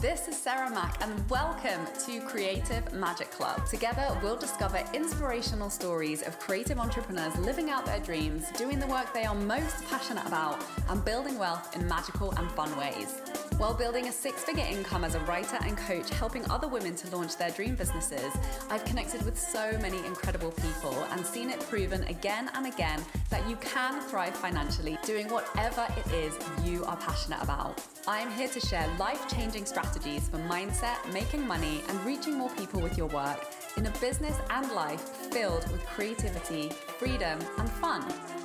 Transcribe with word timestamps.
This 0.00 0.28
is 0.28 0.36
Sarah 0.36 0.70
Mac, 0.70 1.02
and 1.04 1.28
welcome 1.28 1.86
to 2.06 2.20
Creative 2.22 2.90
Magic 2.94 3.30
Club. 3.30 3.66
Together, 3.66 4.08
we'll 4.22 4.36
discover 4.36 4.82
inspirational 4.94 5.68
stories 5.68 6.22
of 6.22 6.38
creative 6.38 6.78
entrepreneurs 6.78 7.36
living 7.36 7.68
out 7.68 7.84
their 7.84 8.00
dreams, 8.00 8.46
doing 8.56 8.78
the 8.80 8.86
work 8.86 9.12
they 9.12 9.24
are 9.24 9.34
most 9.34 9.84
passionate 9.88 10.26
about, 10.26 10.64
and 10.88 11.04
building 11.04 11.38
wealth 11.38 11.76
in 11.76 11.86
magical 11.86 12.32
and 12.32 12.50
fun 12.52 12.74
ways. 12.78 13.20
While 13.60 13.74
building 13.74 14.08
a 14.08 14.12
six 14.12 14.42
figure 14.42 14.64
income 14.64 15.04
as 15.04 15.14
a 15.14 15.20
writer 15.20 15.58
and 15.60 15.76
coach, 15.76 16.08
helping 16.08 16.50
other 16.50 16.66
women 16.66 16.96
to 16.96 17.14
launch 17.14 17.36
their 17.36 17.50
dream 17.50 17.74
businesses, 17.74 18.32
I've 18.70 18.86
connected 18.86 19.22
with 19.26 19.38
so 19.38 19.76
many 19.82 19.98
incredible 19.98 20.50
people 20.52 20.94
and 21.10 21.26
seen 21.26 21.50
it 21.50 21.60
proven 21.68 22.02
again 22.04 22.50
and 22.54 22.66
again 22.66 23.04
that 23.28 23.46
you 23.46 23.56
can 23.56 24.00
thrive 24.00 24.34
financially 24.34 24.96
doing 25.04 25.28
whatever 25.28 25.86
it 25.94 26.10
is 26.10 26.38
you 26.64 26.86
are 26.86 26.96
passionate 26.96 27.42
about. 27.42 27.86
I'm 28.08 28.30
here 28.30 28.48
to 28.48 28.60
share 28.60 28.88
life 28.98 29.28
changing 29.28 29.66
strategies 29.66 30.26
for 30.26 30.38
mindset, 30.38 30.96
making 31.12 31.46
money, 31.46 31.82
and 31.86 32.02
reaching 32.06 32.38
more 32.38 32.50
people 32.56 32.80
with 32.80 32.96
your 32.96 33.08
work 33.08 33.46
in 33.76 33.84
a 33.84 33.90
business 34.00 34.38
and 34.48 34.72
life 34.72 35.02
filled 35.02 35.70
with 35.70 35.84
creativity, 35.84 36.70
freedom, 36.98 37.38
and 37.58 37.68
fun. 37.72 38.39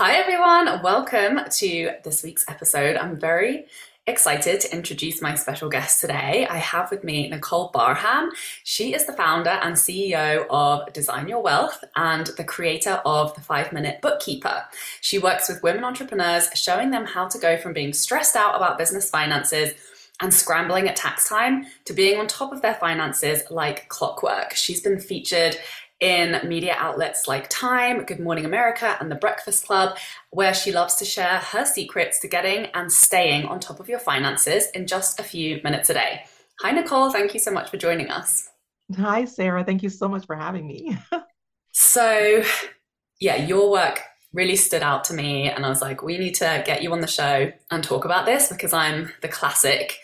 Hi, 0.00 0.14
everyone. 0.14 0.80
Welcome 0.80 1.40
to 1.50 1.90
this 2.04 2.22
week's 2.22 2.44
episode. 2.46 2.96
I'm 2.96 3.18
very 3.18 3.66
excited 4.06 4.60
to 4.60 4.72
introduce 4.72 5.20
my 5.20 5.34
special 5.34 5.68
guest 5.68 6.00
today. 6.00 6.46
I 6.48 6.58
have 6.58 6.92
with 6.92 7.02
me 7.02 7.28
Nicole 7.28 7.72
Barham. 7.74 8.30
She 8.62 8.94
is 8.94 9.06
the 9.06 9.12
founder 9.12 9.50
and 9.50 9.74
CEO 9.74 10.46
of 10.50 10.92
Design 10.92 11.26
Your 11.26 11.42
Wealth 11.42 11.82
and 11.96 12.28
the 12.36 12.44
creator 12.44 13.02
of 13.04 13.34
the 13.34 13.40
Five 13.40 13.72
Minute 13.72 14.00
Bookkeeper. 14.00 14.66
She 15.00 15.18
works 15.18 15.48
with 15.48 15.64
women 15.64 15.82
entrepreneurs, 15.82 16.48
showing 16.54 16.92
them 16.92 17.04
how 17.04 17.26
to 17.26 17.36
go 17.36 17.56
from 17.56 17.72
being 17.72 17.92
stressed 17.92 18.36
out 18.36 18.54
about 18.54 18.78
business 18.78 19.10
finances 19.10 19.74
and 20.20 20.32
scrambling 20.32 20.86
at 20.86 20.94
tax 20.94 21.28
time 21.28 21.66
to 21.86 21.92
being 21.92 22.20
on 22.20 22.28
top 22.28 22.52
of 22.52 22.62
their 22.62 22.74
finances 22.74 23.42
like 23.50 23.88
clockwork. 23.88 24.54
She's 24.54 24.80
been 24.80 25.00
featured 25.00 25.56
in 26.00 26.40
media 26.48 26.74
outlets 26.78 27.26
like 27.26 27.48
Time, 27.48 28.04
Good 28.04 28.20
Morning 28.20 28.44
America, 28.44 28.96
and 29.00 29.10
The 29.10 29.16
Breakfast 29.16 29.66
Club, 29.66 29.96
where 30.30 30.54
she 30.54 30.72
loves 30.72 30.94
to 30.96 31.04
share 31.04 31.38
her 31.38 31.64
secrets 31.64 32.20
to 32.20 32.28
getting 32.28 32.66
and 32.74 32.92
staying 32.92 33.46
on 33.46 33.58
top 33.58 33.80
of 33.80 33.88
your 33.88 33.98
finances 33.98 34.66
in 34.74 34.86
just 34.86 35.18
a 35.18 35.24
few 35.24 35.60
minutes 35.64 35.90
a 35.90 35.94
day. 35.94 36.22
Hi, 36.60 36.70
Nicole. 36.70 37.10
Thank 37.10 37.34
you 37.34 37.40
so 37.40 37.50
much 37.50 37.70
for 37.70 37.76
joining 37.76 38.10
us. 38.10 38.48
Hi, 38.96 39.24
Sarah. 39.24 39.64
Thank 39.64 39.82
you 39.82 39.90
so 39.90 40.08
much 40.08 40.26
for 40.26 40.36
having 40.36 40.66
me. 40.66 40.96
so, 41.72 42.42
yeah, 43.20 43.36
your 43.36 43.70
work 43.70 44.00
really 44.32 44.56
stood 44.56 44.82
out 44.82 45.04
to 45.04 45.14
me. 45.14 45.50
And 45.50 45.64
I 45.64 45.68
was 45.68 45.82
like, 45.82 46.02
we 46.02 46.18
need 46.18 46.34
to 46.36 46.62
get 46.64 46.82
you 46.82 46.92
on 46.92 47.00
the 47.00 47.06
show 47.06 47.52
and 47.70 47.82
talk 47.82 48.04
about 48.04 48.26
this 48.26 48.48
because 48.48 48.72
I'm 48.72 49.10
the 49.20 49.28
classic, 49.28 49.98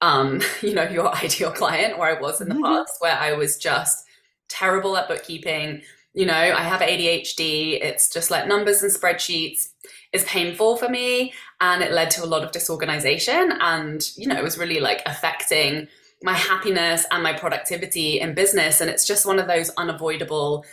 um, 0.00 0.40
you 0.62 0.74
know, 0.74 0.88
your 0.88 1.14
ideal 1.24 1.52
client 1.52 1.98
where 1.98 2.16
I 2.16 2.20
was 2.20 2.40
in 2.40 2.48
the 2.48 2.54
mm-hmm. 2.54 2.64
past, 2.64 2.94
where 3.00 3.16
I 3.16 3.32
was 3.32 3.56
just 3.56 4.05
terrible 4.48 4.96
at 4.96 5.08
bookkeeping. 5.08 5.82
You 6.14 6.26
know, 6.26 6.34
I 6.34 6.62
have 6.62 6.80
ADHD. 6.80 7.82
It's 7.82 8.10
just 8.10 8.30
like 8.30 8.46
numbers 8.46 8.82
and 8.82 8.92
spreadsheets 8.92 9.68
is 10.12 10.24
painful 10.24 10.76
for 10.76 10.88
me. 10.88 11.32
And 11.60 11.82
it 11.82 11.92
led 11.92 12.10
to 12.12 12.24
a 12.24 12.26
lot 12.26 12.42
of 12.42 12.52
disorganization. 12.52 13.52
And, 13.60 14.02
you 14.16 14.26
know, 14.26 14.36
it 14.36 14.42
was 14.42 14.58
really 14.58 14.80
like 14.80 15.02
affecting 15.06 15.88
my 16.22 16.32
happiness 16.32 17.04
and 17.10 17.22
my 17.22 17.34
productivity 17.34 18.20
in 18.20 18.34
business. 18.34 18.80
And 18.80 18.88
it's 18.88 19.06
just 19.06 19.26
one 19.26 19.38
of 19.38 19.46
those 19.46 19.70
unavoidable 19.76 20.64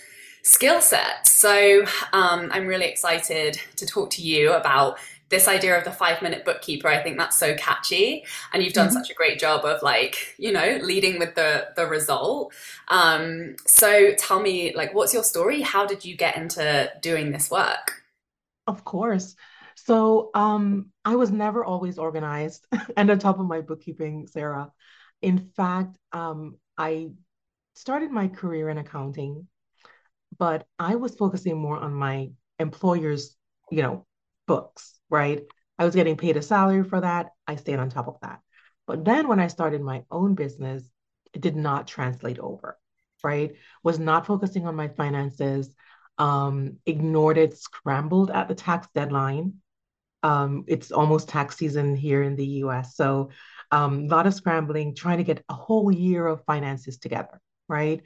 skill 0.43 0.81
sets. 0.81 1.31
So 1.31 1.85
um, 2.11 2.49
I'm 2.51 2.67
really 2.67 2.85
excited 2.85 3.59
to 3.77 3.85
talk 3.85 4.09
to 4.11 4.21
you 4.21 4.53
about 4.53 4.97
this 5.33 5.47
idea 5.47 5.75
of 5.75 5.83
the 5.83 5.91
five 5.91 6.21
minute 6.21 6.45
bookkeeper 6.45 6.87
i 6.87 7.01
think 7.01 7.17
that's 7.17 7.37
so 7.37 7.55
catchy. 7.55 8.23
And 8.51 8.63
you've 8.63 8.73
done 8.73 8.89
mm-hmm. 8.89 8.97
such 8.97 9.09
a 9.09 9.13
great 9.13 9.39
job 9.39 9.65
of 9.65 9.81
like 9.81 10.35
you 10.37 10.51
know 10.51 10.79
leading 10.81 11.19
with 11.19 11.35
the 11.35 11.69
the 11.75 11.87
result. 11.87 12.53
Um 12.87 13.55
so 13.65 14.13
tell 14.13 14.39
me 14.39 14.75
like 14.75 14.93
what's 14.93 15.13
your 15.13 15.23
story? 15.23 15.61
How 15.61 15.85
did 15.85 16.05
you 16.05 16.15
get 16.15 16.37
into 16.37 16.91
doing 17.01 17.31
this 17.31 17.49
work? 17.49 18.03
Of 18.67 18.85
course. 18.85 19.35
So 19.75 20.29
um 20.33 20.91
i 21.03 21.15
was 21.15 21.31
never 21.31 21.65
always 21.65 21.97
organized 21.97 22.65
and 22.97 23.09
on 23.09 23.19
top 23.19 23.39
of 23.39 23.45
my 23.45 23.61
bookkeeping 23.61 24.27
sarah. 24.27 24.71
In 25.21 25.37
fact 25.55 25.97
um 26.11 26.57
i 26.77 27.09
started 27.75 28.11
my 28.11 28.27
career 28.27 28.69
in 28.69 28.77
accounting 28.77 29.47
but 30.37 30.65
i 30.77 30.95
was 30.95 31.15
focusing 31.15 31.57
more 31.57 31.77
on 31.77 31.93
my 31.93 32.29
employer's 32.59 33.35
you 33.71 33.81
know 33.81 34.05
books 34.47 34.93
right? 35.13 35.43
I 35.77 35.85
was 35.85 35.95
getting 35.95 36.17
paid 36.17 36.37
a 36.37 36.41
salary 36.41 36.83
for 36.83 36.99
that. 36.99 37.27
I 37.47 37.55
stayed 37.55 37.77
on 37.77 37.89
top 37.89 38.07
of 38.07 38.17
that. 38.23 38.39
But 38.87 39.05
then 39.05 39.27
when 39.27 39.39
I 39.39 39.47
started 39.47 39.81
my 39.81 40.03
own 40.09 40.33
business, 40.33 40.83
it 41.33 41.41
did 41.41 41.55
not 41.55 41.87
translate 41.87 42.39
over, 42.39 42.77
right? 43.23 43.55
Was 43.83 43.99
not 43.99 44.25
focusing 44.25 44.65
on 44.67 44.75
my 44.75 44.87
finances, 44.87 45.73
um, 46.17 46.77
ignored 46.85 47.37
it, 47.37 47.57
scrambled 47.57 48.31
at 48.31 48.47
the 48.47 48.55
tax 48.55 48.87
deadline. 48.95 49.53
Um, 50.23 50.65
it's 50.67 50.91
almost 50.91 51.29
tax 51.29 51.57
season 51.57 51.95
here 51.95 52.23
in 52.23 52.35
the 52.35 52.47
US. 52.63 52.95
So 52.95 53.29
um, 53.71 54.05
a 54.05 54.07
lot 54.07 54.25
of 54.25 54.33
scrambling, 54.33 54.95
trying 54.95 55.19
to 55.19 55.23
get 55.23 55.43
a 55.47 55.53
whole 55.53 55.91
year 55.91 56.25
of 56.25 56.43
finances 56.45 56.97
together, 56.97 57.39
right? 57.67 58.01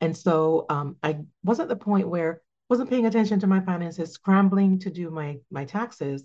And 0.00 0.16
so 0.16 0.66
um, 0.68 0.96
I 1.02 1.18
was 1.42 1.58
at 1.58 1.68
the 1.68 1.76
point 1.76 2.08
where 2.08 2.40
wasn't 2.72 2.88
paying 2.88 3.04
attention 3.04 3.38
to 3.38 3.46
my 3.46 3.60
finances, 3.60 4.12
scrambling 4.12 4.78
to 4.78 4.88
do 4.88 5.10
my 5.10 5.36
my 5.50 5.66
taxes. 5.66 6.24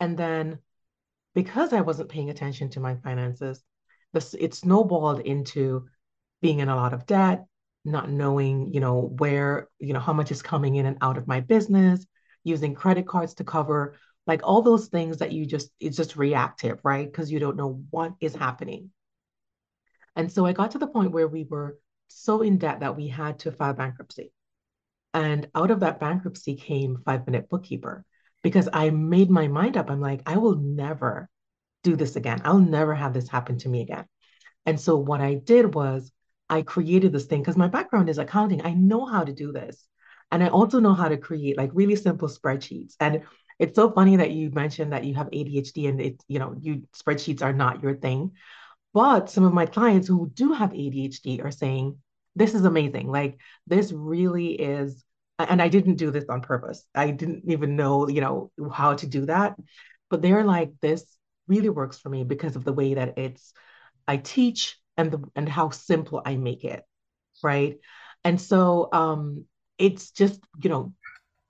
And 0.00 0.18
then 0.18 0.58
because 1.34 1.72
I 1.72 1.80
wasn't 1.80 2.10
paying 2.10 2.28
attention 2.28 2.68
to 2.72 2.80
my 2.80 2.96
finances, 2.96 3.64
this 4.12 4.34
it 4.38 4.52
snowballed 4.52 5.20
into 5.20 5.86
being 6.42 6.58
in 6.58 6.68
a 6.68 6.76
lot 6.76 6.92
of 6.92 7.06
debt, 7.06 7.46
not 7.86 8.10
knowing, 8.10 8.70
you 8.74 8.80
know, 8.80 9.00
where, 9.00 9.70
you 9.78 9.94
know, 9.94 10.00
how 10.00 10.12
much 10.12 10.30
is 10.30 10.42
coming 10.42 10.74
in 10.74 10.84
and 10.84 10.98
out 11.00 11.16
of 11.16 11.26
my 11.26 11.40
business, 11.40 12.04
using 12.44 12.74
credit 12.74 13.06
cards 13.06 13.32
to 13.36 13.44
cover 13.44 13.96
like 14.26 14.42
all 14.44 14.60
those 14.60 14.88
things 14.88 15.16
that 15.16 15.32
you 15.32 15.46
just 15.46 15.70
it's 15.80 15.96
just 15.96 16.16
reactive, 16.16 16.80
right? 16.84 17.10
Because 17.10 17.32
you 17.32 17.38
don't 17.38 17.56
know 17.56 17.82
what 17.88 18.12
is 18.20 18.34
happening. 18.34 18.90
And 20.16 20.30
so 20.30 20.44
I 20.44 20.52
got 20.52 20.72
to 20.72 20.78
the 20.78 20.86
point 20.86 21.12
where 21.12 21.28
we 21.28 21.44
were 21.44 21.78
so 22.08 22.42
in 22.42 22.58
debt 22.58 22.80
that 22.80 22.94
we 22.94 23.08
had 23.08 23.38
to 23.38 23.52
file 23.52 23.72
bankruptcy. 23.72 24.34
And 25.14 25.48
out 25.54 25.70
of 25.70 25.80
that 25.80 26.00
bankruptcy 26.00 26.54
came 26.56 27.02
Five 27.04 27.26
Minute 27.26 27.48
Bookkeeper 27.48 28.04
because 28.42 28.68
I 28.72 28.90
made 28.90 29.30
my 29.30 29.48
mind 29.48 29.76
up. 29.76 29.90
I'm 29.90 30.00
like, 30.00 30.22
I 30.26 30.36
will 30.36 30.56
never 30.56 31.28
do 31.82 31.96
this 31.96 32.16
again. 32.16 32.42
I'll 32.44 32.58
never 32.58 32.94
have 32.94 33.14
this 33.14 33.28
happen 33.28 33.58
to 33.58 33.68
me 33.68 33.80
again. 33.82 34.04
And 34.66 34.80
so 34.80 34.96
what 34.96 35.20
I 35.20 35.34
did 35.34 35.74
was 35.74 36.12
I 36.50 36.62
created 36.62 37.12
this 37.12 37.26
thing 37.26 37.40
because 37.40 37.56
my 37.56 37.68
background 37.68 38.08
is 38.08 38.18
accounting. 38.18 38.62
I 38.64 38.74
know 38.74 39.06
how 39.06 39.24
to 39.24 39.32
do 39.32 39.52
this. 39.52 39.86
And 40.30 40.42
I 40.42 40.48
also 40.48 40.78
know 40.78 40.94
how 40.94 41.08
to 41.08 41.16
create 41.16 41.56
like 41.56 41.70
really 41.72 41.96
simple 41.96 42.28
spreadsheets. 42.28 42.94
And 43.00 43.22
it's 43.58 43.74
so 43.74 43.90
funny 43.90 44.16
that 44.16 44.30
you 44.30 44.50
mentioned 44.50 44.92
that 44.92 45.04
you 45.04 45.14
have 45.14 45.30
ADHD 45.30 45.88
and 45.88 46.00
it, 46.00 46.22
you 46.28 46.38
know, 46.38 46.54
you 46.60 46.82
spreadsheets 46.94 47.42
are 47.42 47.52
not 47.52 47.82
your 47.82 47.96
thing. 47.96 48.32
But 48.94 49.30
some 49.30 49.44
of 49.44 49.52
my 49.52 49.66
clients 49.66 50.08
who 50.08 50.30
do 50.32 50.52
have 50.52 50.70
ADHD 50.70 51.44
are 51.44 51.50
saying, 51.50 51.98
this 52.38 52.54
is 52.54 52.64
amazing. 52.64 53.08
Like 53.08 53.38
this 53.66 53.92
really 53.92 54.52
is 54.52 55.04
and 55.40 55.62
I 55.62 55.68
didn't 55.68 55.96
do 55.96 56.10
this 56.10 56.28
on 56.28 56.40
purpose. 56.40 56.84
I 56.94 57.10
didn't 57.10 57.44
even 57.46 57.76
know, 57.76 58.08
you 58.08 58.20
know, 58.20 58.50
how 58.72 58.94
to 58.94 59.06
do 59.06 59.26
that. 59.26 59.54
But 60.10 60.20
they're 60.20 60.44
like, 60.44 60.72
this 60.80 61.04
really 61.46 61.68
works 61.68 61.98
for 61.98 62.08
me 62.08 62.24
because 62.24 62.56
of 62.56 62.64
the 62.64 62.72
way 62.72 62.94
that 62.94 63.18
it's 63.18 63.52
I 64.06 64.16
teach 64.16 64.78
and 64.96 65.10
the 65.10 65.22
and 65.34 65.48
how 65.48 65.70
simple 65.70 66.22
I 66.24 66.36
make 66.36 66.64
it. 66.64 66.82
Right. 67.42 67.78
And 68.24 68.40
so 68.40 68.88
um 68.92 69.44
it's 69.76 70.10
just, 70.10 70.40
you 70.62 70.70
know, 70.70 70.92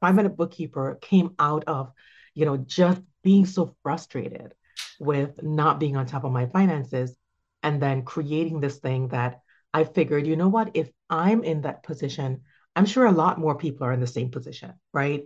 five 0.01 0.15
minute 0.15 0.37
bookkeeper 0.37 0.99
came 1.01 1.35
out 1.39 1.65
of, 1.67 1.93
you 2.35 2.47
know, 2.47 2.57
just 2.57 3.01
being 3.23 3.47
so 3.47 3.75
frustrated 3.83 4.55
with 5.01 5.43
not 5.43 5.81
being 5.81 5.97
on 5.97 6.07
top 6.07 6.25
of 6.25 6.33
my 6.33 6.47
finances 6.47 7.15
and 7.63 7.81
then 7.83 8.03
creating 8.03 8.61
this 8.61 8.79
thing 8.79 9.09
that 9.09 9.41
I 9.73 9.85
figured, 9.85 10.27
you 10.27 10.37
know 10.37 10.49
what, 10.49 10.71
if 10.75 10.91
I'm 11.11 11.45
in 11.45 11.63
that 11.63 11.83
position, 11.83 12.43
I'm 12.75 12.87
sure 12.87 13.07
a 13.07 13.13
lot 13.13 13.39
more 13.39 13.57
people 13.57 13.87
are 13.87 13.93
in 13.93 14.01
the 14.01 14.07
same 14.07 14.31
position, 14.31 14.73
right? 14.93 15.25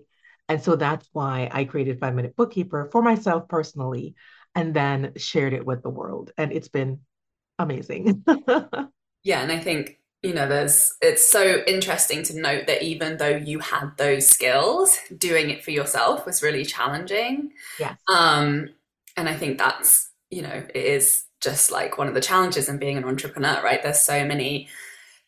And 0.49 0.63
so 0.63 0.77
that's 0.77 1.09
why 1.13 1.49
I 1.53 1.65
created 1.65 2.01
Five 2.01 2.15
Minute 2.15 2.37
Bookkeeper 2.37 2.89
for 2.91 3.03
myself 3.03 3.49
personally 3.49 4.15
and 4.55 4.75
then 4.75 5.13
shared 5.17 5.53
it 5.53 5.65
with 5.65 5.83
the 5.83 5.91
world. 5.91 6.33
And 6.37 6.53
it's 6.53 6.69
been 6.69 7.01
amazing. 7.59 8.25
yeah. 9.23 9.43
And 9.43 9.53
I 9.53 9.59
think, 9.59 9.99
you 10.23 10.35
know, 10.35 10.49
there's, 10.49 10.95
it's 11.01 11.27
so 11.27 11.63
interesting 11.67 12.23
to 12.25 12.39
note 12.39 12.67
that 12.67 12.83
even 12.83 13.17
though 13.17 13.37
you 13.37 13.61
had 13.61 13.97
those 13.97 14.29
skills, 14.29 14.99
doing 15.17 15.51
it 15.51 15.65
for 15.65 15.71
yourself 15.71 16.27
was 16.27 16.43
really 16.43 16.65
challenging. 16.65 17.53
Yeah. 17.79 17.97
Um, 18.13 18.71
and 19.17 19.29
I 19.29 19.37
think 19.37 19.59
that's, 19.59 20.11
you 20.31 20.43
know, 20.43 20.65
it 20.75 20.77
is 20.85 21.25
just 21.43 21.71
like 21.71 21.99
one 21.99 22.09
of 22.09 22.15
the 22.15 22.21
challenges 22.21 22.69
in 22.69 22.79
being 22.79 22.97
an 22.97 23.05
entrepreneur, 23.05 23.61
right? 23.63 23.83
There's 23.83 24.01
so 24.01 24.25
many 24.25 24.69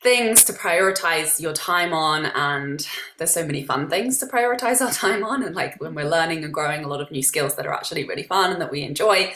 things 0.01 0.45
to 0.45 0.53
prioritize 0.53 1.41
your 1.41 1.55
time 1.55 1.95
on 1.95 2.27
and 2.27 2.87
there's 3.17 3.33
so 3.33 3.45
many 3.45 3.65
fun 3.65 3.89
things 3.89 4.19
to 4.19 4.27
prioritize 4.27 4.83
our 4.83 4.93
time 4.93 5.25
on 5.25 5.43
and 5.43 5.57
like 5.57 5.81
when 5.81 5.95
we're 5.95 6.09
learning 6.09 6.45
and 6.45 6.53
growing 6.53 6.85
a 6.85 6.89
lot 6.89 7.01
of 7.01 7.11
new 7.11 7.23
skills 7.23 7.57
that 7.57 7.67
are 7.67 7.73
actually 7.73 8.07
really 8.07 8.23
fun 8.23 8.53
and 8.53 8.61
that 8.61 8.71
we 8.71 8.83
enjoy. 8.83 9.33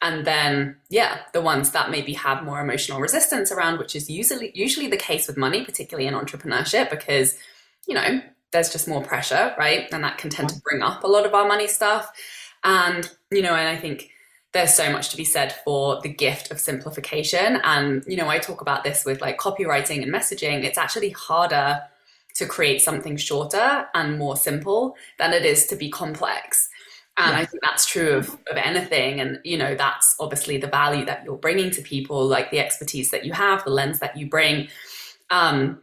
And 0.00 0.24
then 0.24 0.76
yeah 0.88 1.18
the 1.32 1.40
ones 1.40 1.70
that 1.70 1.90
maybe 1.90 2.12
have 2.14 2.44
more 2.44 2.60
emotional 2.60 3.00
resistance 3.00 3.52
around 3.52 3.78
which 3.78 3.94
is 3.94 4.08
usually 4.08 4.52
usually 4.54 4.88
the 4.88 4.96
case 4.96 5.26
with 5.26 5.36
money 5.36 5.64
particularly 5.64 6.08
in 6.08 6.14
entrepreneurship 6.14 6.88
because 6.90 7.36
you 7.86 7.94
know 7.94 8.20
there's 8.52 8.70
just 8.70 8.88
more 8.88 9.02
pressure 9.02 9.54
right? 9.58 9.88
And 9.92 10.04
that 10.04 10.18
can 10.18 10.30
tend 10.30 10.48
to 10.50 10.60
bring 10.60 10.82
up 10.82 11.02
a 11.04 11.08
lot 11.08 11.26
of 11.26 11.34
our 11.34 11.46
money 11.46 11.66
stuff. 11.66 12.10
And 12.64 13.10
you 13.32 13.42
know 13.42 13.54
and 13.54 13.68
i 13.68 13.76
think 13.76 14.11
there's 14.52 14.74
so 14.74 14.92
much 14.92 15.08
to 15.10 15.16
be 15.16 15.24
said 15.24 15.54
for 15.64 16.00
the 16.02 16.08
gift 16.08 16.50
of 16.50 16.60
simplification. 16.60 17.60
And, 17.64 18.04
you 18.06 18.16
know, 18.16 18.28
I 18.28 18.38
talk 18.38 18.60
about 18.60 18.84
this 18.84 19.04
with 19.04 19.20
like 19.20 19.38
copywriting 19.38 20.02
and 20.02 20.12
messaging. 20.12 20.64
It's 20.64 20.78
actually 20.78 21.10
harder 21.10 21.80
to 22.34 22.46
create 22.46 22.80
something 22.82 23.16
shorter 23.16 23.86
and 23.94 24.18
more 24.18 24.36
simple 24.36 24.96
than 25.18 25.32
it 25.32 25.44
is 25.44 25.66
to 25.66 25.76
be 25.76 25.90
complex. 25.90 26.68
And 27.18 27.36
I 27.36 27.44
think 27.44 27.62
that's 27.62 27.84
true 27.84 28.12
of, 28.12 28.30
of 28.50 28.56
anything. 28.56 29.20
And, 29.20 29.38
you 29.44 29.58
know, 29.58 29.74
that's 29.74 30.16
obviously 30.18 30.56
the 30.56 30.66
value 30.66 31.04
that 31.04 31.24
you're 31.24 31.36
bringing 31.36 31.70
to 31.72 31.82
people, 31.82 32.26
like 32.26 32.50
the 32.50 32.58
expertise 32.58 33.10
that 33.10 33.24
you 33.26 33.34
have, 33.34 33.64
the 33.64 33.70
lens 33.70 33.98
that 33.98 34.16
you 34.16 34.28
bring. 34.28 34.68
Um, 35.30 35.80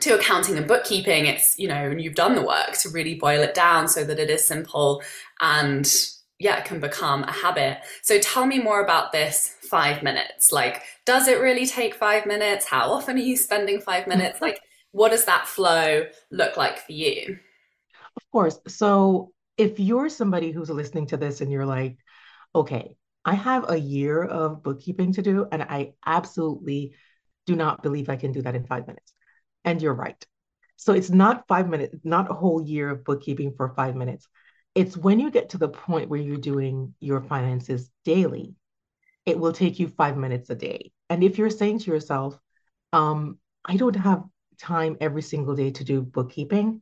to 0.00 0.14
accounting 0.16 0.56
and 0.56 0.66
bookkeeping, 0.66 1.26
it's, 1.26 1.56
you 1.58 1.68
know, 1.68 1.90
and 1.90 2.00
you've 2.00 2.16
done 2.16 2.34
the 2.34 2.44
work 2.44 2.72
to 2.78 2.88
really 2.88 3.14
boil 3.14 3.40
it 3.42 3.54
down 3.54 3.86
so 3.86 4.02
that 4.02 4.18
it 4.18 4.30
is 4.30 4.44
simple 4.44 5.02
and 5.40 5.86
yeah, 6.42 6.58
it 6.58 6.64
can 6.64 6.80
become 6.80 7.22
a 7.22 7.32
habit. 7.32 7.78
So 8.02 8.18
tell 8.18 8.46
me 8.46 8.58
more 8.58 8.82
about 8.82 9.12
this 9.12 9.56
five 9.62 10.02
minutes. 10.02 10.50
Like, 10.50 10.82
does 11.04 11.28
it 11.28 11.40
really 11.40 11.66
take 11.66 11.94
five 11.94 12.26
minutes? 12.26 12.66
How 12.66 12.90
often 12.90 13.16
are 13.16 13.20
you 13.20 13.36
spending 13.36 13.80
five 13.80 14.06
minutes? 14.06 14.40
Like, 14.52 14.60
what 14.90 15.12
does 15.12 15.24
that 15.26 15.46
flow 15.46 16.04
look 16.32 16.56
like 16.56 16.78
for 16.78 16.92
you? 16.92 17.38
Of 18.16 18.22
course. 18.32 18.58
So 18.66 19.32
if 19.56 19.78
you're 19.78 20.08
somebody 20.08 20.50
who's 20.50 20.68
listening 20.68 21.06
to 21.06 21.16
this 21.16 21.40
and 21.40 21.50
you're 21.50 21.64
like, 21.64 21.96
okay, 22.54 22.96
I 23.24 23.34
have 23.34 23.70
a 23.70 23.78
year 23.78 24.24
of 24.24 24.64
bookkeeping 24.64 25.12
to 25.12 25.22
do, 25.22 25.46
and 25.52 25.62
I 25.62 25.92
absolutely 26.04 26.94
do 27.46 27.54
not 27.54 27.84
believe 27.84 28.08
I 28.08 28.16
can 28.16 28.32
do 28.32 28.42
that 28.42 28.56
in 28.56 28.66
five 28.66 28.88
minutes. 28.88 29.14
And 29.64 29.80
you're 29.80 29.94
right. 29.94 30.22
So 30.76 30.92
it's 30.92 31.10
not 31.10 31.46
five 31.46 31.68
minutes, 31.68 31.94
not 32.02 32.30
a 32.30 32.34
whole 32.34 32.60
year 32.60 32.90
of 32.90 33.04
bookkeeping 33.04 33.54
for 33.56 33.72
five 33.76 33.94
minutes 33.94 34.26
it's 34.74 34.96
when 34.96 35.20
you 35.20 35.30
get 35.30 35.50
to 35.50 35.58
the 35.58 35.68
point 35.68 36.08
where 36.08 36.20
you're 36.20 36.36
doing 36.36 36.94
your 37.00 37.20
finances 37.20 37.90
daily, 38.04 38.54
it 39.26 39.38
will 39.38 39.52
take 39.52 39.78
you 39.78 39.88
five 39.88 40.16
minutes 40.16 40.50
a 40.50 40.54
day. 40.54 40.92
And 41.10 41.22
if 41.22 41.38
you're 41.38 41.50
saying 41.50 41.80
to 41.80 41.90
yourself, 41.90 42.38
um, 42.92 43.38
I 43.64 43.76
don't 43.76 43.96
have 43.96 44.24
time 44.58 44.96
every 45.00 45.22
single 45.22 45.54
day 45.54 45.70
to 45.72 45.84
do 45.84 46.02
bookkeeping, 46.02 46.80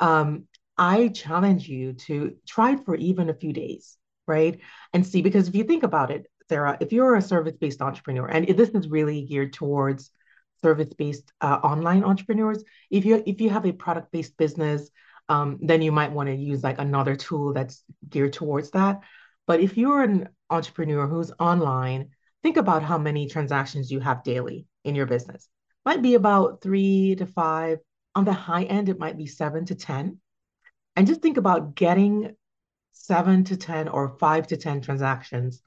um, 0.00 0.44
I 0.76 1.08
challenge 1.08 1.68
you 1.68 1.94
to 1.94 2.36
try 2.46 2.72
it 2.72 2.84
for 2.84 2.96
even 2.96 3.28
a 3.28 3.34
few 3.34 3.52
days, 3.52 3.96
right? 4.26 4.58
And 4.92 5.06
see, 5.06 5.22
because 5.22 5.48
if 5.48 5.54
you 5.54 5.64
think 5.64 5.82
about 5.82 6.10
it, 6.10 6.26
Sarah, 6.48 6.76
if 6.80 6.92
you're 6.92 7.14
a 7.14 7.22
service 7.22 7.56
based 7.60 7.82
entrepreneur, 7.82 8.26
and 8.26 8.46
this 8.48 8.70
is 8.70 8.88
really 8.88 9.24
geared 9.24 9.52
towards 9.52 10.10
service 10.62 10.92
based 10.94 11.32
uh, 11.40 11.58
online 11.62 12.04
entrepreneurs, 12.04 12.62
if 12.90 13.04
you 13.04 13.22
if 13.26 13.40
you 13.40 13.50
have 13.50 13.66
a 13.66 13.72
product 13.72 14.12
based 14.12 14.36
business, 14.36 14.90
um, 15.28 15.58
then 15.62 15.82
you 15.82 15.92
might 15.92 16.12
want 16.12 16.28
to 16.28 16.34
use 16.34 16.62
like 16.62 16.78
another 16.78 17.16
tool 17.16 17.52
that's 17.52 17.82
geared 18.08 18.32
towards 18.32 18.70
that. 18.72 19.00
But 19.46 19.60
if 19.60 19.76
you're 19.76 20.02
an 20.02 20.28
entrepreneur 20.50 21.06
who's 21.06 21.32
online, 21.38 22.10
think 22.42 22.56
about 22.56 22.82
how 22.82 22.98
many 22.98 23.28
transactions 23.28 23.90
you 23.90 24.00
have 24.00 24.24
daily 24.24 24.66
in 24.84 24.94
your 24.94 25.06
business. 25.06 25.48
Might 25.84 26.02
be 26.02 26.14
about 26.14 26.62
three 26.62 27.16
to 27.16 27.26
five. 27.26 27.78
On 28.14 28.24
the 28.24 28.32
high 28.32 28.64
end, 28.64 28.88
it 28.88 28.98
might 28.98 29.16
be 29.16 29.26
seven 29.26 29.64
to 29.66 29.74
10. 29.74 30.18
And 30.96 31.06
just 31.06 31.22
think 31.22 31.38
about 31.38 31.74
getting 31.74 32.36
seven 32.92 33.44
to 33.44 33.56
10 33.56 33.88
or 33.88 34.16
five 34.18 34.46
to 34.48 34.56
10 34.56 34.82
transactions 34.82 35.62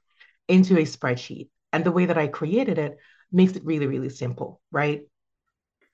into 0.48 0.78
a 0.78 0.82
spreadsheet. 0.82 1.48
And 1.72 1.84
the 1.84 1.92
way 1.92 2.06
that 2.06 2.16
I 2.16 2.28
created 2.28 2.78
it 2.78 2.98
makes 3.32 3.56
it 3.56 3.64
really, 3.64 3.86
really 3.86 4.08
simple, 4.10 4.60
right? 4.70 5.02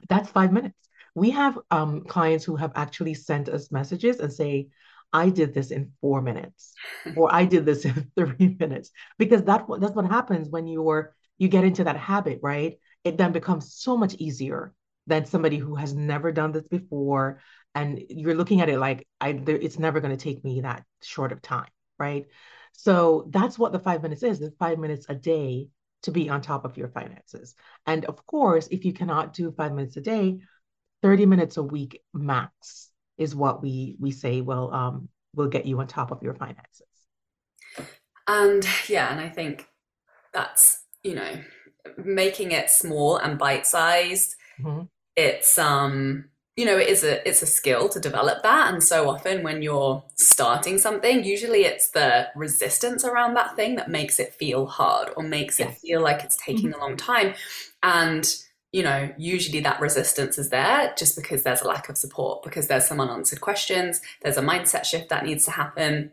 That's 0.09 0.29
five 0.29 0.53
minutes 0.53 0.77
we 1.15 1.31
have 1.31 1.59
um, 1.71 2.03
clients 2.03 2.45
who 2.45 2.57
have 2.57 2.73
actually 2.75 3.15
sent 3.15 3.49
us 3.49 3.71
messages 3.71 4.21
and 4.21 4.33
say, 4.33 4.69
I 5.13 5.29
did 5.29 5.53
this 5.53 5.71
in 5.71 5.93
four 6.01 6.23
minutes, 6.23 6.75
or 7.17 7.33
I 7.33 7.45
did 7.45 7.67
this 7.67 7.85
in 7.85 8.11
three 8.17 8.57
minutes, 8.59 8.91
because 9.19 9.45
that 9.45 9.67
that's 9.81 9.95
what 9.95 10.07
happens 10.07 10.49
when 10.49 10.67
you're 10.67 11.15
you 11.39 11.49
get 11.49 11.65
into 11.65 11.85
that 11.85 11.97
habit, 11.97 12.41
right? 12.43 12.79
It 13.05 13.19
then 13.19 13.33
becomes 13.33 13.75
so 13.75 13.97
much 13.97 14.15
easier 14.15 14.73
than 15.07 15.27
somebody 15.27 15.57
who 15.57 15.75
has 15.75 15.93
never 15.93 16.31
done 16.31 16.53
this 16.53 16.67
before, 16.69 17.41
and 17.75 18.01
you're 18.09 18.35
looking 18.35 18.61
at 18.61 18.69
it 18.69 18.79
like, 18.79 19.07
I 19.21 19.33
there, 19.33 19.57
it's 19.57 19.79
never 19.79 20.01
going 20.01 20.17
to 20.17 20.23
take 20.23 20.45
me 20.45 20.61
that 20.61 20.85
short 21.03 21.33
of 21.33 21.43
time, 21.43 21.69
right? 21.99 22.27
So 22.73 23.29
that's 23.31 23.59
what 23.59 23.73
the 23.73 23.79
five 23.79 24.03
minutes 24.03 24.23
is. 24.23 24.41
It's 24.41 24.57
five 24.57 24.79
minutes 24.79 25.07
a 25.09 25.15
day 25.15 25.69
to 26.03 26.11
be 26.11 26.29
on 26.29 26.41
top 26.41 26.65
of 26.65 26.77
your 26.77 26.89
finances. 26.89 27.55
And 27.87 28.05
of 28.07 28.25
course, 28.27 28.69
if 28.71 28.85
you 28.85 28.93
cannot 28.93 29.35
do 29.35 29.53
five 29.53 29.73
minutes 29.73 29.97
a 29.97 30.01
day, 30.01 30.41
30 31.03 31.27
minutes 31.27 31.57
a 31.57 31.63
week 31.63 32.01
max 32.15 32.91
is 33.19 33.35
what 33.35 33.63
we 33.63 33.97
we 34.01 34.11
say 34.11 34.41
will 34.41 34.73
um 34.73 35.09
will 35.35 35.49
get 35.49 35.67
you 35.67 35.81
on 35.81 35.87
top 35.87 36.11
of 36.11 36.23
your 36.23 36.35
finances. 36.35 36.87
And 38.29 38.67
yeah, 38.89 39.11
and 39.11 39.21
I 39.21 39.29
think 39.29 39.67
that's, 40.33 40.83
you 41.03 41.15
know, 41.15 41.41
making 41.97 42.53
it 42.53 42.71
small 42.71 43.17
and 43.17 43.39
bite-sized. 43.39 44.37
Mm-hmm. 44.61 44.83
It's 45.17 45.59
um 45.59 46.27
you 46.57 46.67
know 46.67 46.77
it 46.77 46.89
is 46.89 47.03
a 47.03 47.27
it's 47.27 47.43
a 47.43 47.47
skill 47.47 47.89
to 47.89 47.99
develop 47.99 48.43
that 48.43 48.73
and 48.73 48.83
so 48.83 49.09
often 49.09 49.43
when 49.43 49.63
you're 49.63 50.05
starting 50.17 50.77
something 50.77 51.25
usually 51.25 51.65
it's 51.65 51.91
the 51.93 52.29
resistance 52.37 53.07
around 53.07 53.33
that 53.35 53.57
thing 53.57 53.77
that 53.77 53.89
makes 53.89 54.21
it 54.21 54.35
feel 54.35 54.67
hard 54.67 55.11
or 55.17 55.23
makes 55.23 55.59
yes. 55.59 55.71
it 55.71 55.79
feel 55.81 56.03
like 56.03 56.23
it's 56.23 56.37
taking 56.37 56.71
mm-hmm. 56.71 56.81
a 56.81 56.85
long 56.85 56.97
time 56.97 57.33
and 57.83 58.37
you 58.73 58.83
know, 58.83 59.13
usually 59.19 59.61
that 59.61 59.81
resistance 59.81 60.39
is 60.39 60.49
there 60.49 60.95
just 60.97 61.15
because 61.15 61.43
there's 61.43 61.61
a 61.61 61.69
lack 61.69 61.89
of 61.91 61.99
support, 61.99 62.43
because 62.43 62.69
there's 62.69 62.87
some 62.87 63.01
unanswered 63.01 63.41
questions, 63.41 64.01
there's 64.23 64.39
a 64.39 64.43
mindset 64.43 64.85
shift 64.85 65.11
that 65.11 65.25
needs 65.25 65.45
to 65.45 65.51
happen. 65.51 66.11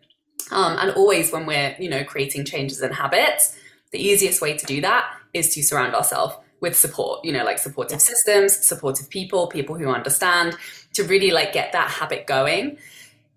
Um, 0.51 0.77
and 0.77 0.91
always 0.91 1.31
when 1.31 1.45
we're, 1.45 1.75
you 1.79 1.89
know, 1.89 2.03
creating 2.03 2.45
changes 2.45 2.81
in 2.81 2.91
habits, 2.91 3.57
the 3.91 3.99
easiest 3.99 4.41
way 4.41 4.57
to 4.57 4.65
do 4.65 4.81
that 4.81 5.09
is 5.33 5.53
to 5.55 5.63
surround 5.63 5.95
ourselves 5.95 6.35
with 6.59 6.75
support, 6.75 7.23
you 7.23 7.31
know, 7.31 7.45
like 7.45 7.59
supportive 7.59 8.01
systems, 8.01 8.57
supportive 8.57 9.09
people, 9.09 9.47
people 9.47 9.75
who 9.75 9.89
understand, 9.89 10.57
to 10.93 11.03
really 11.03 11.31
like 11.31 11.53
get 11.53 11.71
that 11.71 11.89
habit 11.89 12.27
going. 12.27 12.77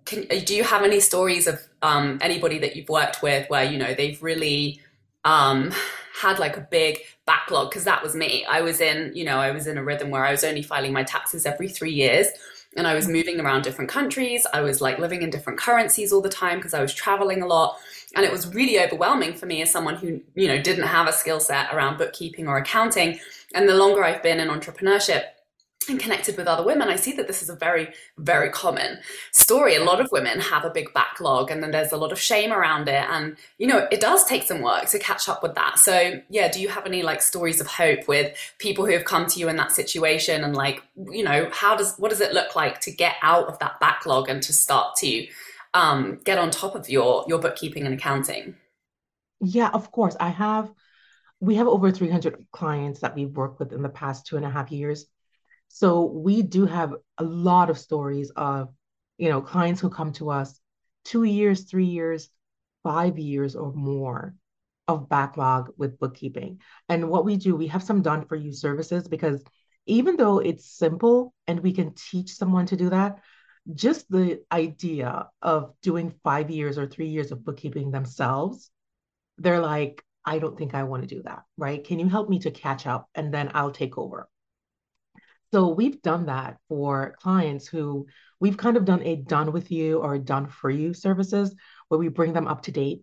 Can, 0.04 0.26
do 0.44 0.54
you 0.54 0.64
have 0.64 0.82
any 0.82 0.98
stories 0.98 1.46
of 1.46 1.60
um, 1.80 2.18
anybody 2.20 2.58
that 2.58 2.74
you've 2.74 2.88
worked 2.88 3.22
with 3.22 3.48
where, 3.48 3.62
you 3.62 3.78
know, 3.78 3.94
they've 3.94 4.20
really 4.20 4.80
um, 5.24 5.72
had 6.20 6.38
like 6.38 6.56
a 6.56 6.60
big 6.60 7.00
backlog 7.26 7.70
because 7.70 7.84
that 7.84 8.02
was 8.02 8.14
me. 8.14 8.44
I 8.44 8.60
was 8.60 8.80
in, 8.80 9.12
you 9.14 9.24
know, 9.24 9.38
I 9.38 9.50
was 9.50 9.66
in 9.66 9.78
a 9.78 9.84
rhythm 9.84 10.10
where 10.10 10.24
I 10.24 10.30
was 10.30 10.44
only 10.44 10.62
filing 10.62 10.92
my 10.92 11.04
taxes 11.04 11.46
every 11.46 11.68
three 11.68 11.92
years 11.92 12.28
and 12.76 12.86
I 12.86 12.94
was 12.94 13.04
mm-hmm. 13.04 13.14
moving 13.14 13.40
around 13.40 13.62
different 13.62 13.90
countries. 13.90 14.46
I 14.52 14.60
was 14.60 14.80
like 14.80 14.98
living 14.98 15.22
in 15.22 15.30
different 15.30 15.58
currencies 15.58 16.12
all 16.12 16.22
the 16.22 16.28
time 16.28 16.58
because 16.58 16.74
I 16.74 16.80
was 16.80 16.94
traveling 16.94 17.42
a 17.42 17.46
lot. 17.46 17.78
And 18.14 18.24
it 18.24 18.32
was 18.32 18.54
really 18.54 18.80
overwhelming 18.80 19.34
for 19.34 19.46
me 19.46 19.62
as 19.62 19.70
someone 19.70 19.96
who, 19.96 20.20
you 20.34 20.48
know, 20.48 20.60
didn't 20.60 20.86
have 20.86 21.08
a 21.08 21.12
skill 21.12 21.40
set 21.40 21.72
around 21.72 21.98
bookkeeping 21.98 22.46
or 22.46 22.58
accounting. 22.58 23.18
And 23.54 23.68
the 23.68 23.74
longer 23.74 24.04
I've 24.04 24.22
been 24.22 24.40
in 24.40 24.48
entrepreneurship, 24.48 25.24
and 25.88 26.00
connected 26.00 26.36
with 26.36 26.46
other 26.46 26.64
women, 26.64 26.88
I 26.88 26.96
see 26.96 27.12
that 27.12 27.26
this 27.26 27.42
is 27.42 27.48
a 27.48 27.56
very, 27.56 27.92
very 28.18 28.50
common 28.50 28.98
story. 29.32 29.76
A 29.76 29.84
lot 29.84 30.00
of 30.00 30.10
women 30.12 30.40
have 30.40 30.64
a 30.64 30.70
big 30.70 30.92
backlog 30.92 31.50
and 31.50 31.62
then 31.62 31.70
there's 31.70 31.92
a 31.92 31.96
lot 31.96 32.12
of 32.12 32.20
shame 32.20 32.52
around 32.52 32.88
it. 32.88 33.04
And, 33.08 33.36
you 33.58 33.66
know, 33.66 33.86
it 33.90 34.00
does 34.00 34.24
take 34.24 34.42
some 34.44 34.60
work 34.60 34.86
to 34.86 34.98
catch 34.98 35.28
up 35.28 35.42
with 35.42 35.54
that. 35.54 35.78
So, 35.78 36.20
yeah, 36.28 36.50
do 36.50 36.60
you 36.60 36.68
have 36.68 36.86
any 36.86 37.02
like 37.02 37.22
stories 37.22 37.60
of 37.60 37.66
hope 37.66 38.08
with 38.08 38.36
people 38.58 38.84
who 38.84 38.92
have 38.92 39.04
come 39.04 39.26
to 39.26 39.38
you 39.38 39.48
in 39.48 39.56
that 39.56 39.72
situation? 39.72 40.44
And 40.44 40.54
like, 40.54 40.82
you 40.96 41.24
know, 41.24 41.48
how 41.52 41.76
does, 41.76 41.96
what 41.96 42.10
does 42.10 42.20
it 42.20 42.32
look 42.32 42.56
like 42.56 42.80
to 42.80 42.90
get 42.90 43.16
out 43.22 43.48
of 43.48 43.58
that 43.60 43.80
backlog 43.80 44.28
and 44.28 44.42
to 44.42 44.52
start 44.52 44.96
to 44.96 45.26
um, 45.74 46.20
get 46.24 46.38
on 46.38 46.50
top 46.50 46.74
of 46.74 46.88
your, 46.88 47.24
your 47.28 47.38
bookkeeping 47.38 47.84
and 47.84 47.94
accounting? 47.94 48.56
Yeah, 49.40 49.70
of 49.72 49.90
course. 49.90 50.16
I 50.20 50.28
have, 50.28 50.70
we 51.40 51.56
have 51.56 51.66
over 51.66 51.90
300 51.90 52.46
clients 52.52 53.00
that 53.00 53.16
we've 53.16 53.36
worked 53.36 53.58
with 53.58 53.72
in 53.72 53.82
the 53.82 53.88
past 53.88 54.26
two 54.26 54.36
and 54.36 54.46
a 54.46 54.50
half 54.50 54.70
years 54.70 55.06
so 55.74 56.04
we 56.04 56.42
do 56.42 56.66
have 56.66 56.94
a 57.16 57.24
lot 57.24 57.70
of 57.70 57.78
stories 57.78 58.30
of, 58.36 58.68
you 59.16 59.30
know, 59.30 59.40
clients 59.40 59.80
who 59.80 59.88
come 59.88 60.12
to 60.12 60.30
us 60.30 60.60
two 61.04 61.24
years, 61.24 61.62
three 61.62 61.86
years, 61.86 62.28
five 62.82 63.18
years 63.18 63.56
or 63.56 63.72
more 63.72 64.34
of 64.86 65.08
backlog 65.08 65.70
with 65.78 65.98
bookkeeping. 65.98 66.60
And 66.90 67.08
what 67.08 67.24
we 67.24 67.36
do, 67.36 67.56
we 67.56 67.68
have 67.68 67.82
some 67.82 68.02
done 68.02 68.26
for 68.26 68.36
you 68.36 68.52
services 68.52 69.08
because 69.08 69.42
even 69.86 70.16
though 70.16 70.40
it's 70.40 70.66
simple 70.66 71.32
and 71.46 71.60
we 71.60 71.72
can 71.72 71.94
teach 71.94 72.34
someone 72.34 72.66
to 72.66 72.76
do 72.76 72.90
that, 72.90 73.20
just 73.72 74.10
the 74.10 74.42
idea 74.52 75.28
of 75.40 75.72
doing 75.80 76.12
five 76.22 76.50
years 76.50 76.76
or 76.76 76.86
three 76.86 77.08
years 77.08 77.32
of 77.32 77.44
bookkeeping 77.44 77.90
themselves 77.90 78.70
they're 79.38 79.60
like, 79.60 80.04
I 80.24 80.38
don't 80.38 80.56
think 80.56 80.74
I 80.74 80.84
want 80.84 81.02
to 81.02 81.14
do 81.14 81.22
that, 81.24 81.42
right? 81.56 81.82
Can 81.82 81.98
you 81.98 82.08
help 82.08 82.28
me 82.28 82.38
to 82.40 82.50
catch 82.50 82.86
up 82.86 83.08
and 83.14 83.32
then 83.32 83.50
I'll 83.54 83.72
take 83.72 83.98
over? 83.98 84.28
So 85.52 85.68
we've 85.68 86.00
done 86.00 86.26
that 86.26 86.56
for 86.68 87.14
clients 87.20 87.66
who 87.66 88.06
we've 88.40 88.56
kind 88.56 88.78
of 88.78 88.86
done 88.86 89.02
a 89.02 89.16
done 89.16 89.52
with 89.52 89.70
you 89.70 89.98
or 89.98 90.18
done 90.18 90.46
for 90.46 90.70
you 90.70 90.94
services 90.94 91.54
where 91.88 91.98
we 91.98 92.08
bring 92.08 92.32
them 92.32 92.48
up 92.48 92.62
to 92.62 92.72
date 92.72 93.02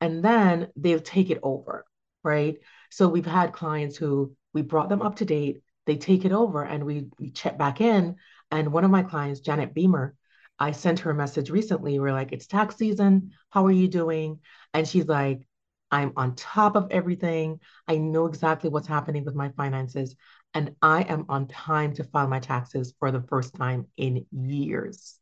and 0.00 0.24
then 0.24 0.68
they'll 0.76 1.00
take 1.00 1.30
it 1.30 1.40
over, 1.42 1.84
right? 2.22 2.58
So 2.90 3.08
we've 3.08 3.26
had 3.26 3.52
clients 3.52 3.96
who 3.96 4.36
we 4.54 4.62
brought 4.62 4.88
them 4.88 5.02
up 5.02 5.16
to 5.16 5.24
date, 5.24 5.62
they 5.86 5.96
take 5.96 6.24
it 6.24 6.32
over 6.32 6.62
and 6.62 6.84
we, 6.84 7.08
we 7.18 7.30
check 7.30 7.58
back 7.58 7.80
in. 7.80 8.16
And 8.52 8.72
one 8.72 8.84
of 8.84 8.90
my 8.92 9.02
clients, 9.02 9.40
Janet 9.40 9.74
Beamer, 9.74 10.14
I 10.60 10.70
sent 10.70 11.00
her 11.00 11.10
a 11.10 11.14
message 11.14 11.50
recently. 11.50 11.98
We're 11.98 12.12
like, 12.12 12.30
it's 12.30 12.46
tax 12.46 12.76
season. 12.76 13.32
How 13.50 13.66
are 13.66 13.72
you 13.72 13.88
doing? 13.88 14.38
And 14.72 14.86
she's 14.86 15.06
like, 15.06 15.46
I'm 15.90 16.12
on 16.16 16.36
top 16.36 16.76
of 16.76 16.88
everything. 16.92 17.58
I 17.88 17.96
know 17.96 18.26
exactly 18.26 18.70
what's 18.70 18.86
happening 18.86 19.24
with 19.24 19.34
my 19.34 19.48
finances 19.56 20.14
and 20.54 20.74
I 20.82 21.02
am 21.02 21.26
on 21.28 21.46
time 21.46 21.94
to 21.94 22.04
file 22.04 22.28
my 22.28 22.40
taxes 22.40 22.94
for 22.98 23.10
the 23.10 23.22
first 23.22 23.54
time 23.54 23.86
in 23.96 24.26
years. 24.32 25.18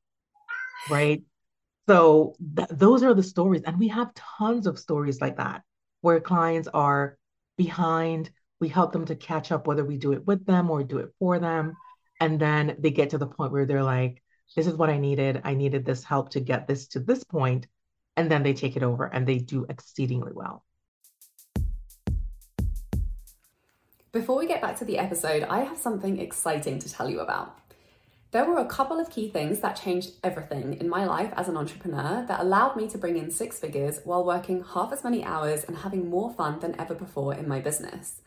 Right. 0.91 1.23
So 1.89 2.35
th- 2.57 2.69
those 2.71 3.03
are 3.03 3.15
the 3.15 3.23
stories. 3.23 3.63
And 3.65 3.79
we 3.79 3.89
have 3.89 4.15
tons 4.15 4.67
of 4.67 4.79
stories 4.79 5.21
like 5.21 5.37
that 5.37 5.63
where 6.01 6.21
clients 6.21 6.69
are 6.69 7.19
behind. 7.57 8.31
We 8.61 8.69
help 8.69 8.93
them 8.93 9.07
to 9.07 9.17
catch 9.17 9.53
up, 9.53 9.67
whether 9.67 9.85
we 9.85 9.99
do 9.99 10.13
it 10.13 10.27
with 10.27 10.47
them 10.47 10.71
or 10.71 10.83
do 10.83 10.99
it 10.99 11.11
for 11.19 11.39
them. 11.39 11.77
And 12.21 12.41
then 12.41 12.77
they 12.79 12.91
get 12.91 13.11
to 13.11 13.19
the 13.19 13.27
point 13.27 13.53
where 13.53 13.67
they're 13.67 13.85
like, 13.85 14.23
this 14.57 14.67
is 14.67 14.75
what 14.75 14.91
I 14.91 14.99
needed. 14.99 15.43
I 15.45 15.55
needed 15.55 15.85
this 15.85 16.05
help 16.05 16.31
to 16.31 16.41
get 16.41 16.67
this 16.67 16.89
to 16.89 17.01
this 17.01 17.23
point. 17.23 17.67
And 18.17 18.31
then 18.31 18.43
they 18.43 18.55
take 18.55 18.77
it 18.77 18.83
over 18.83 19.05
and 19.05 19.27
they 19.27 19.39
do 19.39 19.67
exceedingly 19.69 20.33
well. 20.35 20.65
Before 24.11 24.39
we 24.39 24.47
get 24.47 24.63
back 24.63 24.79
to 24.79 24.87
the 24.87 24.97
episode, 24.97 25.43
I 25.43 25.61
have 25.61 25.77
something 25.77 26.19
exciting 26.19 26.79
to 26.79 26.91
tell 26.91 27.11
you 27.11 27.21
about. 27.21 27.59
There 28.31 28.47
were 28.47 28.57
a 28.57 28.65
couple 28.65 28.99
of 28.99 29.11
key 29.11 29.29
things 29.29 29.61
that 29.61 29.77
changed 29.77 30.13
everything 30.25 30.79
in 30.81 30.89
my 30.89 31.05
life 31.05 31.31
as 31.37 31.47
an 31.47 31.59
entrepreneur 31.59 32.25
that 32.27 32.41
allowed 32.41 32.75
me 32.75 32.89
to 32.89 32.97
bring 32.97 33.19
in 33.19 33.31
six 33.31 33.59
figures 33.59 34.01
while 34.05 34.25
working 34.25 34.65
half 34.65 34.95
as 34.95 35.05
many 35.05 35.23
hours 35.23 35.63
and 35.65 35.77
having 35.77 36.09
more 36.09 36.33
fun 36.33 36.59
than 36.61 36.79
ever 36.81 36.95
before 36.95 37.35
in 37.35 37.47
my 37.47 37.61
business. 37.61 38.23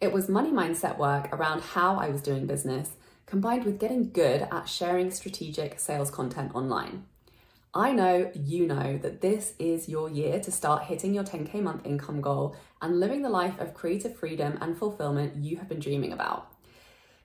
It 0.00 0.12
was 0.12 0.28
money 0.28 0.52
mindset 0.52 0.96
work 0.96 1.32
around 1.32 1.60
how 1.62 1.96
I 1.96 2.08
was 2.08 2.22
doing 2.22 2.46
business, 2.46 2.92
combined 3.26 3.64
with 3.64 3.80
getting 3.80 4.10
good 4.10 4.46
at 4.52 4.68
sharing 4.68 5.10
strategic 5.10 5.80
sales 5.80 6.12
content 6.12 6.54
online. 6.54 7.04
I 7.76 7.92
know 7.92 8.30
you 8.34 8.66
know 8.66 8.96
that 9.02 9.20
this 9.20 9.52
is 9.58 9.86
your 9.86 10.08
year 10.08 10.40
to 10.40 10.50
start 10.50 10.84
hitting 10.84 11.12
your 11.12 11.24
10K 11.24 11.60
month 11.60 11.84
income 11.84 12.22
goal 12.22 12.56
and 12.80 12.98
living 12.98 13.20
the 13.20 13.28
life 13.28 13.60
of 13.60 13.74
creative 13.74 14.16
freedom 14.16 14.56
and 14.62 14.78
fulfillment 14.78 15.36
you 15.36 15.58
have 15.58 15.68
been 15.68 15.78
dreaming 15.78 16.14
about. 16.14 16.50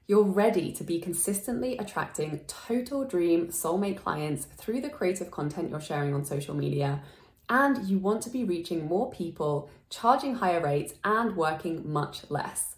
You're 0.07 0.25
ready 0.25 0.73
to 0.73 0.83
be 0.83 0.99
consistently 0.99 1.77
attracting 1.77 2.41
total 2.47 3.05
dream 3.05 3.47
soulmate 3.47 3.99
clients 3.99 4.43
through 4.57 4.81
the 4.81 4.89
creative 4.89 5.31
content 5.31 5.69
you're 5.69 5.79
sharing 5.79 6.13
on 6.13 6.25
social 6.25 6.53
media, 6.53 7.01
and 7.47 7.87
you 7.87 7.97
want 7.97 8.21
to 8.23 8.29
be 8.29 8.43
reaching 8.43 8.85
more 8.85 9.09
people, 9.09 9.69
charging 9.89 10.35
higher 10.35 10.59
rates, 10.59 10.95
and 11.05 11.37
working 11.37 11.89
much 11.89 12.29
less. 12.29 12.75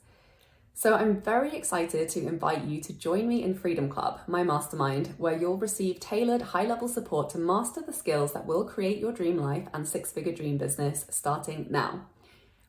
So 0.75 0.96
I'm 0.96 1.22
very 1.22 1.56
excited 1.56 2.10
to 2.10 2.27
invite 2.27 2.65
you 2.65 2.82
to 2.82 2.94
join 2.94 3.27
me 3.27 3.44
in 3.44 3.53
Freedom 3.53 3.88
Club, 3.88 4.20
my 4.27 4.44
mastermind, 4.44 5.13
where 5.18 5.38
you'll 5.38 5.58
receive 5.58 6.00
tailored 6.00 6.42
high 6.42 6.65
level 6.65 6.88
support 6.88 7.30
to 7.30 7.38
master 7.38 7.82
the 7.82 7.94
skills 7.94 8.34
that 8.34 8.48
will 8.48 8.65
create 8.65 8.98
your 8.98 9.12
dream 9.12 9.38
life 9.38 9.68
and 9.72 9.88
six 9.88 10.12
figure 10.12 10.34
dream 10.34 10.58
business 10.58 11.06
starting 11.10 11.68
now. 11.70 12.08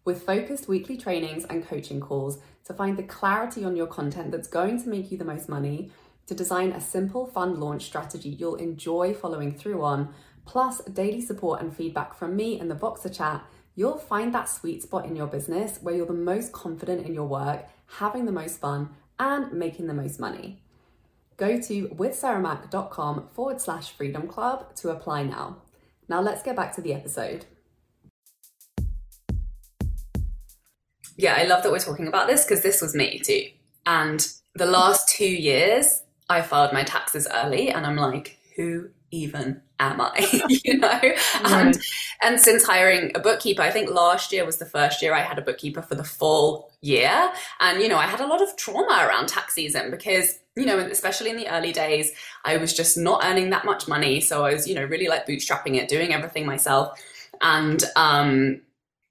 With 0.05 0.23
focused 0.23 0.69
weekly 0.69 0.99
trainings 0.99 1.47
and 1.47 1.67
coaching 1.67 1.99
calls 1.99 2.39
to 2.67 2.75
find 2.75 2.99
the 2.99 3.03
clarity 3.03 3.65
on 3.65 3.75
your 3.75 3.87
content 3.87 4.33
that's 4.33 4.49
going 4.49 4.83
to 4.83 4.89
make 4.89 5.11
you 5.11 5.17
the 5.17 5.25
most 5.25 5.49
money, 5.49 5.91
to 6.27 6.35
design 6.35 6.73
a 6.73 6.81
simple, 6.81 7.27
fun 7.27 7.59
launch 7.59 7.85
strategy 7.85 8.29
you'll 8.29 8.57
enjoy 8.57 9.15
following 9.15 9.55
through 9.55 9.83
on, 9.83 10.15
plus 10.45 10.83
daily 10.85 11.21
support 11.21 11.61
and 11.61 11.75
feedback 11.75 12.15
from 12.15 12.37
me 12.37 12.59
in 12.59 12.69
the 12.69 12.75
Voxer 12.75 13.15
chat, 13.15 13.45
you'll 13.75 13.99
find 13.99 14.35
that 14.35 14.49
sweet 14.49 14.83
spot 14.83 15.07
in 15.07 15.17
your 15.17 15.27
business 15.27 15.79
where 15.83 15.95
you're 15.95 16.07
the 16.07 16.13
most 16.13 16.53
confident 16.53 17.07
in 17.07 17.15
your 17.15 17.27
work 17.27 17.67
having 17.87 18.25
the 18.25 18.33
most 18.33 18.61
fun, 18.61 18.91
and 19.19 19.53
making 19.53 19.87
the 19.87 19.95
most 19.95 20.19
money. 20.19 20.61
Go 21.37 21.61
to 21.61 21.89
withsarahmac.com 21.89 23.29
forward 23.33 23.61
slash 23.61 23.93
freedom 23.93 24.27
club 24.27 24.75
to 24.77 24.91
apply 24.91 25.25
now. 25.25 25.59
Now 26.09 26.21
let's 26.21 26.43
get 26.43 26.57
back 26.57 26.75
to 26.77 26.81
the 26.81 26.95
episode. 26.95 27.47
Yeah, 31.17 31.37
I 31.37 31.45
love 31.45 31.63
that 31.63 31.71
we're 31.71 31.79
talking 31.79 32.09
about 32.09 32.27
this 32.27 32.45
because 32.45 32.63
this 32.63 32.83
was 32.83 32.95
me 32.95 33.21
too. 33.21 33.47
And 33.87 34.27
the 34.55 34.67
last 34.67 35.09
two 35.09 35.31
years, 35.31 36.03
I 36.29 36.43
filed 36.43 36.73
my 36.73 36.83
taxes 36.83 37.29
early, 37.33 37.71
and 37.71 37.87
I'm 37.87 37.97
like, 37.97 38.39
who 38.57 38.89
even 39.15 39.61
am 39.81 40.01
I? 40.01 40.49
you 40.65 40.79
know? 40.79 40.89
Right. 40.89 41.19
And 41.45 41.79
and 42.23 42.41
since 42.41 42.65
hiring 42.65 43.13
a 43.15 43.21
bookkeeper, 43.21 43.63
I 43.63 43.71
think 43.71 43.91
last 43.91 44.33
year 44.33 44.45
was 44.45 44.59
the 44.59 44.67
first 44.67 45.03
year 45.03 45.15
I 45.15 45.21
had 45.21 45.39
a 45.39 45.43
bookkeeper 45.43 45.83
for 45.83 45.95
the 45.95 46.05
full 46.05 46.71
year. 46.81 47.31
And 47.61 47.81
you 47.81 47.89
know, 47.89 47.99
I 47.99 48.07
had 48.07 48.21
a 48.21 48.27
lot 48.27 48.43
of 48.43 48.57
trauma 48.57 49.07
around 49.07 49.29
tax 49.29 49.55
season 49.55 49.91
because 49.91 50.39
you 50.57 50.67
know, 50.67 50.79
especially 50.79 51.31
in 51.31 51.37
the 51.37 51.49
early 51.49 51.73
days, 51.73 52.13
I 52.45 52.59
was 52.59 52.73
just 52.73 52.97
not 52.97 53.25
earning 53.25 53.51
that 53.51 53.65
much 53.65 53.89
money. 53.89 54.21
So 54.21 54.45
I 54.45 54.55
was, 54.55 54.69
you 54.69 54.75
know, 54.75 54.85
really 54.85 55.09
like 55.09 55.27
bootstrapping 55.27 55.75
it, 55.77 55.89
doing 55.89 56.13
everything 56.13 56.47
myself. 56.47 57.01
And 57.41 57.83
um, 57.97 58.61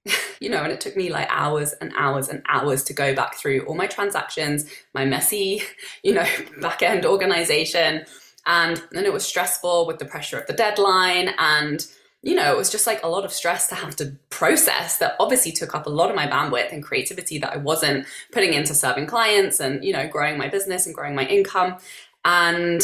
you 0.40 0.50
know, 0.50 0.62
and 0.62 0.72
it 0.72 0.80
took 0.80 0.96
me 0.96 1.10
like 1.10 1.28
hours 1.30 1.72
and 1.80 1.92
hours 1.96 2.28
and 2.28 2.42
hours 2.48 2.82
to 2.84 2.92
go 2.92 3.14
back 3.14 3.36
through 3.36 3.60
all 3.66 3.74
my 3.74 3.86
transactions, 3.86 4.66
my 4.94 5.04
messy, 5.04 5.62
you 6.02 6.14
know, 6.14 6.26
back 6.60 6.82
end 6.82 7.06
organization, 7.06 8.04
and 8.46 8.82
then 8.92 9.04
it 9.04 9.12
was 9.12 9.24
stressful 9.24 9.86
with 9.86 9.98
the 9.98 10.04
pressure 10.04 10.38
of 10.38 10.46
the 10.46 10.52
deadline. 10.52 11.30
And, 11.38 11.86
you 12.22 12.34
know, 12.34 12.52
it 12.52 12.56
was 12.56 12.70
just 12.70 12.86
like 12.86 13.02
a 13.02 13.08
lot 13.08 13.24
of 13.24 13.32
stress 13.32 13.68
to 13.68 13.74
have 13.74 13.96
to 13.96 14.16
process 14.30 14.98
that 14.98 15.16
obviously 15.18 15.52
took 15.52 15.74
up 15.74 15.86
a 15.86 15.90
lot 15.90 16.10
of 16.10 16.16
my 16.16 16.26
bandwidth 16.26 16.72
and 16.72 16.82
creativity 16.82 17.38
that 17.38 17.52
I 17.52 17.56
wasn't 17.56 18.06
putting 18.32 18.54
into 18.54 18.74
serving 18.74 19.06
clients 19.06 19.60
and, 19.60 19.84
you 19.84 19.92
know, 19.92 20.08
growing 20.08 20.38
my 20.38 20.48
business 20.48 20.86
and 20.86 20.94
growing 20.94 21.14
my 21.14 21.26
income. 21.26 21.76
And 22.24 22.82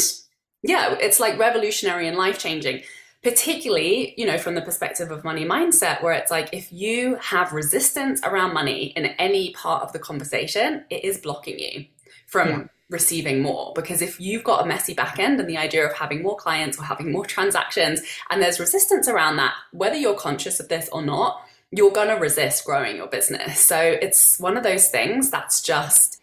yeah, 0.63 0.95
it's 0.99 1.19
like 1.19 1.37
revolutionary 1.37 2.07
and 2.07 2.17
life 2.17 2.39
changing 2.39 2.83
particularly 3.23 4.15
you 4.17 4.25
know 4.25 4.39
from 4.39 4.55
the 4.55 4.61
perspective 4.63 5.11
of 5.11 5.23
money 5.23 5.45
mindset 5.45 6.01
where 6.01 6.13
it's 6.13 6.31
like 6.31 6.49
if 6.53 6.73
you 6.73 7.15
have 7.17 7.53
resistance 7.53 8.19
around 8.23 8.51
money 8.51 8.85
in 8.95 9.05
any 9.19 9.53
part 9.53 9.83
of 9.83 9.93
the 9.93 9.99
conversation 9.99 10.83
it 10.89 11.03
is 11.03 11.19
blocking 11.19 11.59
you 11.59 11.85
from 12.25 12.49
yeah 12.49 12.63
receiving 12.91 13.41
more. 13.41 13.71
Because 13.73 14.01
if 14.01 14.21
you've 14.21 14.43
got 14.43 14.63
a 14.63 14.67
messy 14.67 14.93
back 14.93 15.17
end 15.17 15.39
and 15.39 15.49
the 15.49 15.57
idea 15.57 15.87
of 15.87 15.93
having 15.93 16.21
more 16.21 16.35
clients 16.35 16.77
or 16.77 16.83
having 16.83 17.11
more 17.11 17.25
transactions 17.25 18.01
and 18.29 18.41
there's 18.41 18.59
resistance 18.59 19.07
around 19.07 19.37
that 19.37 19.55
whether 19.71 19.95
you're 19.95 20.13
conscious 20.13 20.59
of 20.59 20.67
this 20.67 20.87
or 20.91 21.01
not 21.01 21.41
you're 21.71 21.91
going 21.91 22.09
to 22.09 22.15
resist 22.15 22.65
growing 22.65 22.97
your 22.97 23.07
business. 23.07 23.59
So 23.59 23.79
it's 23.79 24.37
one 24.39 24.57
of 24.57 24.63
those 24.63 24.89
things 24.89 25.31
that's 25.31 25.61
just 25.61 26.19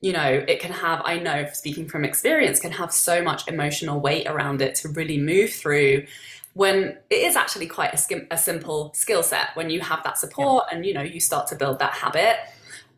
you 0.00 0.12
know 0.12 0.44
it 0.48 0.58
can 0.58 0.72
have 0.72 1.00
i 1.04 1.16
know 1.16 1.46
speaking 1.52 1.86
from 1.88 2.04
experience 2.04 2.58
can 2.58 2.72
have 2.72 2.90
so 2.90 3.22
much 3.22 3.46
emotional 3.46 4.00
weight 4.00 4.26
around 4.26 4.60
it 4.60 4.74
to 4.74 4.88
really 4.88 5.16
move 5.16 5.52
through 5.52 6.04
when 6.54 6.96
it 7.08 7.14
is 7.14 7.36
actually 7.36 7.66
quite 7.66 7.94
a, 7.94 7.96
skim- 7.96 8.26
a 8.30 8.36
simple 8.36 8.92
skill 8.94 9.22
set. 9.22 9.48
When 9.54 9.70
you 9.70 9.80
have 9.80 10.02
that 10.04 10.18
support 10.18 10.64
yeah. 10.68 10.76
and 10.76 10.86
you 10.86 10.94
know 10.94 11.02
you 11.02 11.20
start 11.20 11.46
to 11.48 11.56
build 11.56 11.78
that 11.78 11.92
habit 11.92 12.36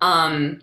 um, 0.01 0.61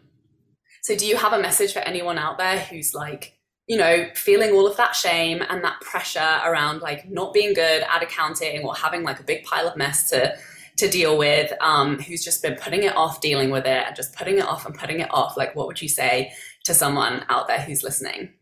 so, 0.82 0.96
do 0.96 1.06
you 1.06 1.16
have 1.16 1.34
a 1.34 1.40
message 1.40 1.74
for 1.74 1.80
anyone 1.80 2.18
out 2.18 2.40
there 2.40 2.60
who's 2.60 2.96
like, 2.96 3.38
you 3.68 3.78
know, 3.78 4.08
feeling 4.16 4.52
all 4.52 4.68
of 4.68 4.76
that 4.78 4.96
shame 4.96 5.44
and 5.48 5.64
that 5.64 5.80
pressure 5.82 6.40
around 6.44 6.82
like 6.82 7.10
not 7.10 7.34
being 7.34 7.54
good 7.54 7.84
at 7.84 8.02
accounting 8.02 8.64
or 8.64 8.76
having 8.76 9.04
like 9.04 9.20
a 9.20 9.24
big 9.24 9.44
pile 9.44 9.68
of 9.68 9.78
mess 9.78 10.10
to 10.10 10.36
to 10.78 10.90
deal 10.90 11.18
with, 11.18 11.54
um, 11.62 12.00
who's 12.00 12.24
just 12.24 12.42
been 12.42 12.56
putting 12.56 12.82
it 12.84 12.96
off, 12.96 13.22
dealing 13.22 13.52
with 13.52 13.66
it, 13.66 13.84
and 13.86 13.96
just 13.96 14.16
putting 14.16 14.40
it 14.40 14.46
off 14.46 14.66
and 14.66 14.74
putting 14.74 15.00
it 15.00 15.14
off? 15.14 15.38
Like, 15.38 15.56
what 15.56 15.68
would 15.68 15.80
you 15.82 15.88
say 15.88 16.34
to 16.64 16.74
someone 16.74 17.24
out 17.30 17.48
there 17.48 17.60
who's 17.60 17.84
listening? 17.84 18.34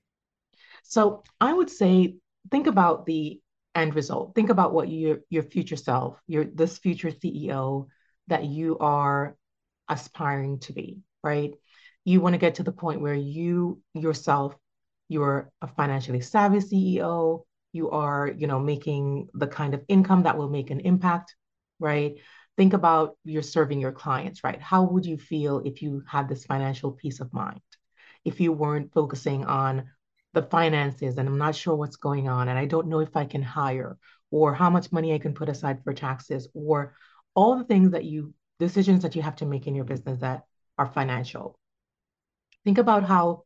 So, 0.84 1.24
I 1.42 1.52
would 1.52 1.70
say 1.70 2.16
think 2.50 2.68
about 2.68 3.06
the 3.06 3.42
end 3.76 3.96
result. 3.96 4.34
Think 4.34 4.50
about 4.50 4.74
what 4.74 4.88
your 4.88 5.20
your 5.30 5.44
future 5.44 5.76
self, 5.76 6.18
your 6.26 6.46
this 6.46 6.78
future 6.78 7.12
CEO 7.12 7.88
that 8.28 8.46
you 8.46 8.78
are 8.80 9.36
aspiring 9.90 10.60
to 10.60 10.72
be, 10.72 11.02
right? 11.22 11.54
You 12.10 12.22
want 12.22 12.34
to 12.34 12.40
get 12.40 12.56
to 12.56 12.64
the 12.64 12.72
point 12.72 13.02
where 13.02 13.14
you 13.14 13.82
yourself 13.94 14.56
you're 15.08 15.52
a 15.62 15.68
financially 15.68 16.22
savvy 16.22 16.60
ceo 16.60 17.44
you 17.72 17.90
are 17.90 18.28
you 18.38 18.48
know 18.48 18.60
making 18.60 19.28
the 19.34 19.48
kind 19.48 19.74
of 19.74 19.84
income 19.88 20.24
that 20.24 20.38
will 20.38 20.50
make 20.50 20.70
an 20.72 20.80
impact 20.82 21.36
right? 21.80 22.16
Think 22.58 22.74
about 22.74 23.16
you're 23.24 23.42
serving 23.42 23.80
your 23.80 23.94
clients 23.94 24.44
right? 24.44 24.62
How 24.62 24.84
would 24.84 25.06
you 25.06 25.18
feel 25.18 25.60
if 25.60 25.82
you 25.82 26.04
had 26.08 26.28
this 26.28 26.46
financial 26.46 26.92
peace 26.92 27.22
of 27.22 27.34
mind? 27.34 27.62
If 28.26 28.42
you 28.42 28.52
weren't 28.52 28.94
focusing 28.94 29.46
on 29.46 29.90
the 30.34 30.44
finances 30.44 31.18
and 31.18 31.28
i'm 31.28 31.40
not 31.40 31.56
sure 31.56 31.76
what's 31.76 31.96
going 31.96 32.30
on 32.30 32.50
and 32.50 32.60
i 32.60 32.64
don't 32.64 32.88
know 32.88 33.00
if 33.00 33.18
i 33.18 33.26
can 33.26 33.42
hire 33.42 33.98
or 34.30 34.54
how 34.54 34.70
much 34.70 34.92
money 34.92 35.12
i 35.12 35.18
can 35.18 35.34
put 35.34 35.50
aside 35.50 35.84
for 35.84 35.92
taxes 35.92 36.48
or 36.54 36.94
all 37.34 37.58
the 37.58 37.64
things 37.64 37.92
that 37.92 38.06
you 38.06 38.32
decisions 38.60 39.02
that 39.02 39.16
you 39.16 39.24
have 39.24 39.36
to 39.36 39.48
make 39.48 39.66
in 39.66 39.74
your 39.74 39.86
business 39.86 40.20
that 40.20 40.44
are 40.78 40.88
financial. 40.88 41.59
Think 42.70 42.78
about 42.78 43.04
how, 43.04 43.46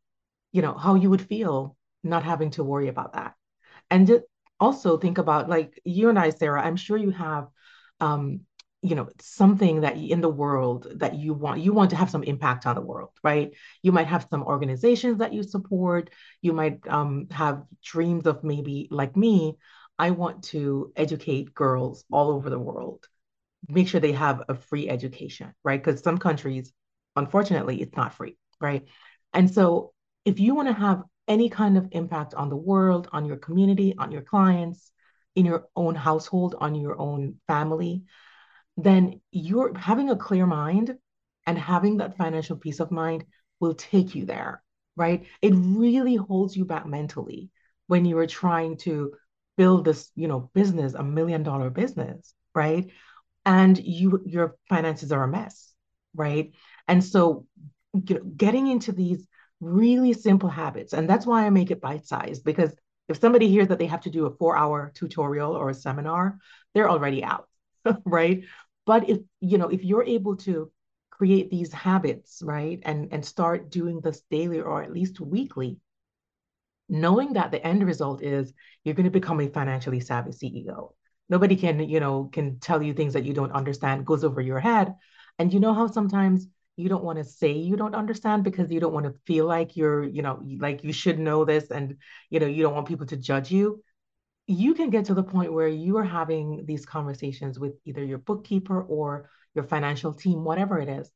you 0.52 0.62
know, 0.62 0.74
how 0.74 0.96
you 0.96 1.10
would 1.10 1.22
feel 1.22 1.78
not 2.04 2.24
having 2.24 2.50
to 2.52 2.64
worry 2.64 2.90
about 2.90 3.14
that. 3.14 3.36
And 3.90 4.08
just 4.08 4.26
also 4.60 4.98
think 4.98 5.18
about 5.18 5.50
like 5.50 5.80
you 5.86 6.10
and 6.10 6.20
I, 6.20 6.32
Sarah, 6.32 6.62
I'm 6.62 6.76
sure 6.76 6.98
you 6.98 7.12
have 7.12 7.48
um, 8.02 8.42
you 8.82 8.96
know 8.96 9.08
something 9.22 9.82
that 9.82 9.96
in 9.98 10.20
the 10.20 10.30
world 10.30 10.88
that 10.98 11.16
you 11.16 11.34
want 11.34 11.62
you 11.62 11.72
want 11.72 11.92
to 11.92 11.96
have 11.96 12.10
some 12.10 12.24
impact 12.24 12.66
on 12.66 12.76
the 12.76 12.82
world 12.82 13.12
right? 13.24 13.54
You 13.82 13.94
might 13.94 14.08
have 14.08 14.28
some 14.30 14.44
organizations 14.44 15.20
that 15.20 15.34
you 15.34 15.44
support. 15.44 16.10
You 16.42 16.54
might 16.54 16.86
um, 16.90 17.28
have 17.32 17.64
dreams 17.84 18.28
of 18.28 18.44
maybe 18.44 18.90
like 18.92 19.16
me 19.16 19.58
i 20.00 20.10
want 20.12 20.44
to 20.44 20.92
educate 20.98 21.54
girls 21.54 22.04
all 22.12 22.32
over 22.32 22.50
the 22.50 22.60
world. 22.60 23.08
Make 23.70 23.88
sure 23.88 24.02
they 24.02 24.12
have 24.14 24.44
a 24.50 24.56
free 24.56 24.90
education 24.90 25.54
right? 25.64 25.82
Because 25.84 26.02
some 26.04 26.18
countries 26.18 26.74
unfortunately 27.16 27.82
it's 27.82 27.96
not 27.96 28.14
free 28.14 28.38
right 28.62 28.86
and 29.34 29.52
so 29.52 29.94
if 30.26 30.40
you 30.40 30.56
want 30.56 30.68
to 30.68 30.74
have 30.74 31.04
any 31.28 31.50
kind 31.50 31.78
of 31.78 31.88
impact 31.92 32.34
on 32.34 32.50
the 32.50 32.56
world 32.56 33.08
on 33.12 33.26
your 33.26 33.38
community 33.38 33.96
on 33.98 34.12
your 34.12 34.22
clients 34.22 34.92
in 35.36 35.46
your 35.46 35.68
own 35.76 35.96
household 35.96 36.56
on 36.60 36.76
your 36.76 37.00
own 37.00 37.36
family 37.48 38.04
then 38.78 39.22
you're 39.32 39.78
having 39.78 40.10
a 40.10 40.16
clear 40.16 40.46
mind 40.46 40.98
and 41.46 41.58
having 41.58 41.98
that 41.98 42.18
financial 42.18 42.56
peace 42.56 42.80
of 42.80 42.92
mind 42.92 43.26
will 43.60 43.76
take 43.76 44.16
you 44.16 44.26
there, 44.26 44.64
right? 44.96 45.26
It 45.42 45.54
really 45.56 46.16
holds 46.16 46.56
you 46.56 46.66
back 46.66 46.86
mentally 46.86 47.50
when 47.88 48.06
you 48.06 48.18
are 48.18 48.28
trying 48.28 48.78
to 48.78 49.14
build 49.58 49.86
this, 49.86 50.10
you 50.16 50.28
know, 50.28 50.50
business, 50.54 50.94
a 50.94 51.04
million 51.04 51.44
dollar 51.44 51.70
business, 51.70 52.34
right? 52.56 52.90
And 53.46 53.78
you 53.78 54.24
your 54.26 54.56
finances 54.70 55.12
are 55.12 55.24
a 55.24 55.28
mess, 55.28 55.74
right? 56.16 56.52
And 56.88 57.04
so 57.04 57.46
getting 57.94 58.68
into 58.68 58.92
these 58.92 59.28
really 59.60 60.14
simple 60.14 60.50
habits, 60.50 60.94
and 60.94 61.10
that's 61.10 61.26
why 61.26 61.46
I 61.46 61.50
make 61.50 61.72
it 61.72 61.82
bite-sized 61.82 62.44
because 62.44 62.76
if 63.08 63.20
somebody 63.20 63.50
hears 63.50 63.68
that 63.68 63.80
they 63.80 63.86
have 63.88 64.02
to 64.02 64.10
do 64.10 64.26
a 64.26 64.36
four-hour 64.36 64.92
tutorial 64.96 65.54
or 65.54 65.70
a 65.70 65.74
seminar, 65.74 66.40
they're 66.74 66.90
already 66.90 67.24
out, 67.24 67.50
right? 68.06 68.44
But 68.86 69.10
if, 69.10 69.20
you 69.40 69.58
know, 69.58 69.70
if 69.70 69.84
you're 69.84 70.04
able 70.04 70.38
to 70.38 70.72
create 71.10 71.50
these 71.50 71.72
habits, 71.72 72.42
right, 72.44 72.80
and, 72.84 73.10
and 73.12 73.26
start 73.26 73.70
doing 73.70 74.00
this 74.00 74.22
daily 74.32 74.62
or 74.62 74.84
at 74.84 74.94
least 74.94 75.20
weekly, 75.20 75.80
knowing 76.90 77.34
that 77.34 77.52
the 77.52 77.66
end 77.66 77.86
result 77.86 78.22
is 78.22 78.54
you're 78.84 78.96
going 78.96 79.06
to 79.06 79.10
become 79.10 79.40
a 79.40 79.48
financially 79.48 80.00
savvy 80.00 80.32
CEO. 80.32 80.94
Nobody 81.30 81.56
can, 81.56 81.80
you 81.88 82.00
know, 82.00 82.30
can 82.32 82.60
tell 82.60 82.82
you 82.82 82.94
things 82.94 83.14
that 83.14 83.26
you 83.26 83.34
don't 83.34 83.52
understand, 83.52 84.06
goes 84.06 84.24
over 84.24 84.42
your 84.42 84.60
head. 84.60 84.96
And 85.40 85.54
you 85.54 85.60
know 85.60 85.74
how 85.74 85.88
sometimes 85.88 86.48
you 86.76 86.90
don't 86.90 87.04
want 87.04 87.20
to 87.20 87.24
say 87.24 87.52
you 87.52 87.76
don't 87.76 87.96
understand 87.96 88.44
because 88.44 88.72
you 88.72 88.80
don't 88.80 88.94
want 88.94 89.06
to 89.06 89.14
feel 89.26 89.46
like 89.46 89.78
you're, 89.78 90.04
you 90.04 90.22
know, 90.22 90.42
like 90.60 90.84
you 90.84 90.92
should 90.92 91.20
know 91.20 91.46
this 91.46 91.70
and, 91.72 91.98
you 92.30 92.40
know, 92.40 92.48
you 92.48 92.64
don't 92.64 92.74
want 92.74 92.88
people 92.88 93.06
to 93.08 93.18
judge 93.18 93.52
you 93.52 93.84
you 94.48 94.74
can 94.74 94.90
get 94.90 95.06
to 95.06 95.14
the 95.14 95.24
point 95.24 95.54
where 95.54 95.68
you 95.68 95.98
are 95.98 96.04
having 96.04 96.66
these 96.66 96.86
conversations 96.86 97.60
with 97.60 97.74
either 97.86 98.04
your 98.04 98.18
bookkeeper 98.18 98.82
or 98.82 99.30
your 99.56 99.64
financial 99.64 100.14
team, 100.14 100.44
whatever 100.44 100.80
it 100.80 100.90
is, 100.90 101.10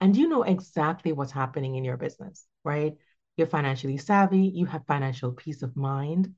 and 0.00 0.16
you 0.16 0.28
know 0.28 0.42
exactly 0.42 1.12
what's 1.12 1.32
happening 1.32 1.76
in 1.76 1.84
your 1.84 1.96
business, 1.96 2.46
right? 2.64 2.94
You're 3.36 3.46
financially 3.46 3.96
savvy, 3.96 4.50
you 4.54 4.66
have 4.66 4.84
financial 4.86 5.32
peace 5.32 5.62
of 5.62 5.76
mind, 5.76 6.34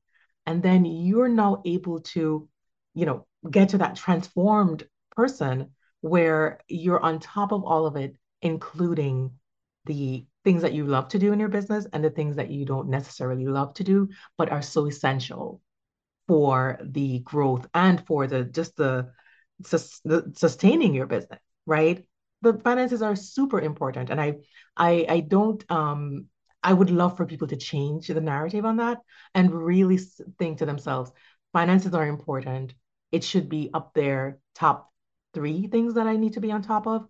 and 0.47 0.63
then 0.63 0.85
you're 0.85 1.29
now 1.29 1.63
able 1.65 2.01
to, 2.01 2.49
you 2.95 3.07
know, 3.07 3.27
get 3.51 3.71
to 3.71 3.79
that 3.79 3.97
transformed 3.97 4.85
person 5.17 5.71
where 6.01 6.61
you're 6.69 7.01
on 7.01 7.19
top 7.19 7.51
of 7.51 7.65
all 7.65 7.87
of 7.87 7.97
it, 7.97 8.17
including 8.43 9.33
the 9.85 10.27
things 10.45 10.63
that 10.63 10.75
you 10.75 10.87
love 10.87 11.09
to 11.09 11.19
do 11.19 11.33
in 11.33 11.41
your 11.41 11.49
business 11.49 11.87
and 11.93 12.05
the 12.05 12.11
things 12.11 12.37
that 12.37 12.51
you 12.51 12.65
don't 12.65 12.89
necessarily 12.89 13.47
love 13.47 13.75
to 13.75 13.85
do, 13.85 14.09
but 14.37 14.51
are 14.51 14.63
so 14.63 14.87
essential 14.87 15.61
for 16.27 16.79
the 16.83 17.21
growth 17.21 17.67
and 17.75 18.07
for 18.07 18.27
the 18.27 18.45
just 18.45 18.77
the, 18.77 19.11
the 19.61 20.33
sustaining 20.37 20.95
your 20.95 21.07
business, 21.07 21.41
right? 21.67 22.05
The 22.43 22.55
finances 22.55 23.03
are 23.03 23.17
super 23.17 23.61
important, 23.61 24.11
and 24.11 24.21
I 24.21 24.37
I 24.77 25.07
I 25.09 25.21
don't 25.21 25.65
um 25.71 26.27
I 26.63 26.73
would 26.73 26.91
love 26.91 27.17
for 27.17 27.27
people 27.27 27.49
to 27.49 27.57
change 27.57 28.09
the 28.09 28.21
narrative 28.21 28.65
on 28.65 28.77
that 28.77 28.99
and 29.35 29.53
really 29.53 29.99
think 30.39 30.59
to 30.59 30.67
themselves, 30.67 31.13
finances 31.53 31.95
are 31.95 32.07
important. 32.07 32.75
It 33.11 33.25
should 33.25 33.49
be 33.49 33.71
up 33.73 33.95
there, 33.95 34.39
top 34.55 34.93
three 35.35 35.67
things 35.67 35.95
that 35.95 36.07
I 36.07 36.17
need 36.17 36.35
to 36.35 36.41
be 36.41 36.53
on 36.53 36.63
top 36.63 36.87
of. 36.87 37.09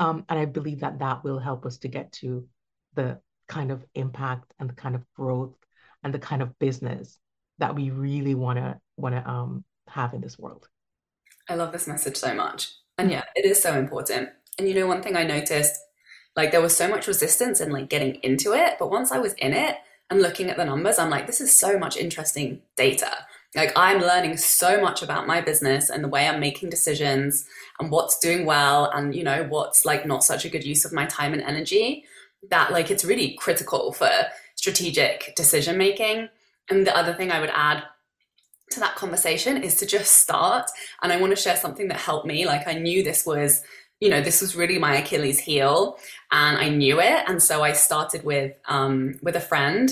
Um, 0.00 0.24
and 0.30 0.38
I 0.38 0.46
believe 0.46 0.80
that 0.80 0.98
that 0.98 1.22
will 1.22 1.38
help 1.38 1.66
us 1.66 1.76
to 1.78 1.88
get 1.88 2.10
to 2.14 2.48
the 2.94 3.20
kind 3.48 3.70
of 3.70 3.84
impact 3.94 4.54
and 4.58 4.70
the 4.70 4.74
kind 4.74 4.94
of 4.94 5.04
growth 5.14 5.54
and 6.02 6.14
the 6.14 6.18
kind 6.18 6.40
of 6.40 6.58
business 6.58 7.18
that 7.58 7.74
we 7.74 7.90
really 7.90 8.34
want 8.34 8.58
to 8.58 8.80
want 8.96 9.14
to 9.14 9.30
um, 9.30 9.62
have 9.88 10.14
in 10.14 10.22
this 10.22 10.38
world. 10.38 10.66
I 11.50 11.54
love 11.54 11.70
this 11.70 11.86
message 11.86 12.16
so 12.16 12.34
much, 12.34 12.72
and 12.96 13.10
yeah, 13.10 13.24
it 13.36 13.44
is 13.44 13.62
so 13.62 13.78
important. 13.78 14.30
And 14.58 14.66
you 14.66 14.74
know, 14.74 14.86
one 14.86 15.02
thing 15.02 15.16
I 15.16 15.24
noticed, 15.24 15.78
like 16.34 16.50
there 16.50 16.62
was 16.62 16.74
so 16.74 16.88
much 16.88 17.06
resistance 17.06 17.60
in 17.60 17.70
like 17.70 17.90
getting 17.90 18.14
into 18.22 18.54
it, 18.54 18.76
but 18.78 18.90
once 18.90 19.12
I 19.12 19.18
was 19.18 19.34
in 19.34 19.52
it 19.52 19.76
and 20.08 20.22
looking 20.22 20.48
at 20.48 20.56
the 20.56 20.64
numbers, 20.64 20.98
I'm 20.98 21.10
like, 21.10 21.26
this 21.26 21.42
is 21.42 21.54
so 21.54 21.78
much 21.78 21.98
interesting 21.98 22.62
data. 22.74 23.26
Like 23.54 23.72
I'm 23.76 24.00
learning 24.00 24.36
so 24.36 24.80
much 24.80 25.02
about 25.02 25.26
my 25.26 25.40
business 25.40 25.90
and 25.90 26.04
the 26.04 26.08
way 26.08 26.28
I'm 26.28 26.40
making 26.40 26.70
decisions 26.70 27.46
and 27.80 27.90
what's 27.90 28.18
doing 28.18 28.46
well 28.46 28.90
and 28.94 29.14
you 29.14 29.24
know 29.24 29.44
what's 29.48 29.84
like 29.84 30.06
not 30.06 30.22
such 30.22 30.44
a 30.44 30.48
good 30.48 30.64
use 30.64 30.84
of 30.84 30.92
my 30.92 31.06
time 31.06 31.32
and 31.32 31.42
energy 31.42 32.04
that 32.48 32.70
like 32.70 32.90
it's 32.90 33.04
really 33.04 33.34
critical 33.34 33.92
for 33.92 34.10
strategic 34.54 35.34
decision 35.34 35.76
making 35.76 36.28
and 36.70 36.86
the 36.86 36.96
other 36.96 37.12
thing 37.12 37.32
I 37.32 37.40
would 37.40 37.50
add 37.52 37.82
to 38.70 38.80
that 38.80 38.94
conversation 38.94 39.62
is 39.62 39.74
to 39.76 39.86
just 39.86 40.18
start. 40.18 40.70
And 41.02 41.12
I 41.12 41.16
want 41.16 41.36
to 41.36 41.42
share 41.42 41.56
something 41.56 41.88
that 41.88 41.98
helped 41.98 42.26
me. 42.26 42.46
Like 42.46 42.66
I 42.66 42.74
knew 42.74 43.02
this 43.02 43.26
was, 43.26 43.62
you 43.98 44.08
know, 44.08 44.22
this 44.22 44.40
was 44.40 44.56
really 44.56 44.78
my 44.78 44.96
Achilles 44.96 45.38
heel, 45.38 45.98
and 46.30 46.56
I 46.56 46.68
knew 46.68 47.00
it. 47.00 47.24
And 47.26 47.42
so 47.42 47.62
I 47.62 47.72
started 47.72 48.24
with 48.24 48.56
um, 48.68 49.16
with 49.22 49.36
a 49.36 49.40
friend 49.40 49.90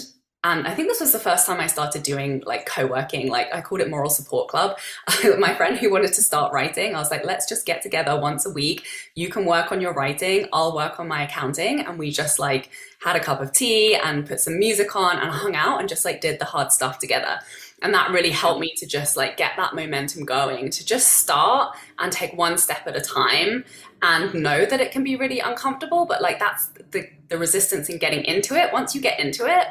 and 0.50 0.66
I 0.66 0.74
think 0.74 0.88
this 0.88 1.00
was 1.00 1.12
the 1.12 1.18
first 1.18 1.46
time 1.46 1.60
I 1.60 1.66
started 1.66 2.02
doing 2.02 2.42
like 2.46 2.64
co-working, 2.64 3.28
like 3.28 3.54
I 3.54 3.60
called 3.60 3.82
it 3.82 3.90
moral 3.90 4.08
support 4.08 4.48
club. 4.48 4.78
My 5.38 5.54
friend 5.54 5.76
who 5.76 5.90
wanted 5.90 6.14
to 6.14 6.22
start 6.22 6.54
writing, 6.54 6.94
I 6.94 6.98
was 6.98 7.10
like, 7.10 7.22
let's 7.24 7.46
just 7.46 7.66
get 7.66 7.82
together 7.82 8.18
once 8.18 8.46
a 8.46 8.50
week. 8.50 8.86
You 9.14 9.28
can 9.28 9.44
work 9.44 9.72
on 9.72 9.82
your 9.82 9.92
writing, 9.92 10.46
I'll 10.52 10.74
work 10.74 10.98
on 10.98 11.06
my 11.06 11.24
accounting. 11.24 11.80
And 11.80 11.98
we 11.98 12.10
just 12.10 12.38
like 12.38 12.70
had 13.00 13.14
a 13.14 13.20
cup 13.20 13.42
of 13.42 13.52
tea 13.52 13.94
and 13.94 14.26
put 14.26 14.40
some 14.40 14.58
music 14.58 14.96
on 14.96 15.18
and 15.18 15.30
hung 15.30 15.54
out 15.54 15.80
and 15.80 15.88
just 15.88 16.06
like 16.06 16.22
did 16.22 16.38
the 16.38 16.46
hard 16.46 16.72
stuff 16.72 16.98
together. 16.98 17.40
And 17.82 17.92
that 17.92 18.10
really 18.10 18.30
helped 18.30 18.60
me 18.60 18.72
to 18.78 18.86
just 18.86 19.18
like 19.18 19.36
get 19.36 19.52
that 19.58 19.74
momentum 19.74 20.24
going, 20.24 20.70
to 20.70 20.84
just 20.84 21.12
start 21.12 21.76
and 21.98 22.10
take 22.10 22.32
one 22.36 22.56
step 22.56 22.86
at 22.86 22.96
a 22.96 23.02
time 23.02 23.66
and 24.00 24.32
know 24.32 24.64
that 24.64 24.80
it 24.80 24.92
can 24.92 25.04
be 25.04 25.14
really 25.14 25.40
uncomfortable. 25.40 26.06
But 26.06 26.22
like 26.22 26.38
that's 26.38 26.70
the, 26.90 27.06
the 27.28 27.36
resistance 27.36 27.90
in 27.90 27.98
getting 27.98 28.24
into 28.24 28.54
it. 28.54 28.72
Once 28.72 28.94
you 28.94 29.02
get 29.02 29.20
into 29.20 29.44
it, 29.44 29.66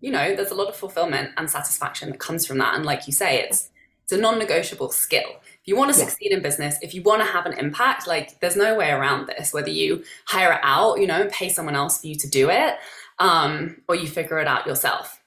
you 0.00 0.10
know, 0.10 0.34
there's 0.34 0.50
a 0.50 0.54
lot 0.54 0.68
of 0.68 0.76
fulfillment 0.76 1.30
and 1.36 1.50
satisfaction 1.50 2.10
that 2.10 2.18
comes 2.18 2.46
from 2.46 2.58
that. 2.58 2.74
And 2.74 2.84
like 2.84 3.06
you 3.06 3.12
say, 3.12 3.40
it's 3.40 3.70
it's 4.04 4.18
a 4.18 4.20
non-negotiable 4.20 4.90
skill. 4.90 5.28
If 5.42 5.60
you 5.66 5.76
want 5.76 5.92
to 5.92 5.98
succeed 5.98 6.32
in 6.32 6.42
business, 6.42 6.76
if 6.82 6.94
you 6.94 7.02
want 7.02 7.22
to 7.22 7.28
have 7.28 7.46
an 7.46 7.52
impact, 7.52 8.08
like 8.08 8.40
there's 8.40 8.56
no 8.56 8.74
way 8.74 8.90
around 8.90 9.28
this. 9.28 9.52
Whether 9.52 9.70
you 9.70 10.02
hire 10.26 10.52
it 10.52 10.60
out, 10.62 11.00
you 11.00 11.06
know, 11.06 11.20
and 11.20 11.30
pay 11.30 11.48
someone 11.48 11.76
else 11.76 12.00
for 12.00 12.08
you 12.08 12.16
to 12.16 12.28
do 12.28 12.50
it, 12.50 12.74
um, 13.20 13.76
or 13.88 13.94
you 13.94 14.08
figure 14.08 14.38
it 14.40 14.48
out 14.48 14.66
yourself. 14.66 15.20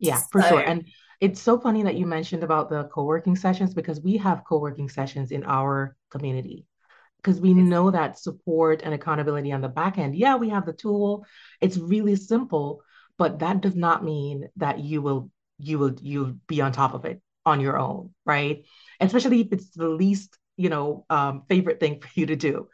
Yeah, 0.00 0.20
for 0.32 0.42
so, 0.42 0.48
sure. 0.48 0.60
And 0.60 0.84
it's 1.20 1.40
so 1.40 1.60
funny 1.60 1.84
that 1.84 1.94
you 1.94 2.06
mentioned 2.06 2.42
about 2.42 2.70
the 2.70 2.84
co-working 2.84 3.36
sessions 3.36 3.72
because 3.72 4.00
we 4.00 4.16
have 4.16 4.42
co-working 4.44 4.88
sessions 4.88 5.30
in 5.30 5.44
our 5.44 5.96
community 6.10 6.66
because 7.18 7.40
we 7.40 7.54
know 7.54 7.90
that 7.90 8.18
support 8.18 8.82
and 8.84 8.92
accountability 8.92 9.50
on 9.50 9.62
the 9.62 9.68
back 9.68 9.96
end 9.96 10.14
yeah 10.14 10.36
we 10.36 10.50
have 10.50 10.66
the 10.66 10.72
tool 10.72 11.24
it's 11.60 11.78
really 11.78 12.14
simple 12.14 12.82
but 13.18 13.38
that 13.40 13.60
does 13.60 13.74
not 13.74 14.04
mean 14.04 14.48
that 14.56 14.80
you 14.80 15.02
will 15.02 15.30
you 15.58 15.78
will 15.78 15.94
you'll 16.00 16.34
be 16.48 16.60
on 16.60 16.72
top 16.72 16.94
of 16.94 17.04
it 17.04 17.20
on 17.46 17.60
your 17.60 17.78
own 17.78 18.10
right? 18.24 18.64
Especially 19.00 19.40
if 19.40 19.52
it's 19.52 19.70
the 19.70 19.88
least 19.88 20.38
you 20.56 20.68
know 20.68 21.04
um, 21.10 21.42
favorite 21.48 21.80
thing 21.80 22.00
for 22.00 22.08
you 22.14 22.26
to 22.26 22.36
do. 22.36 22.68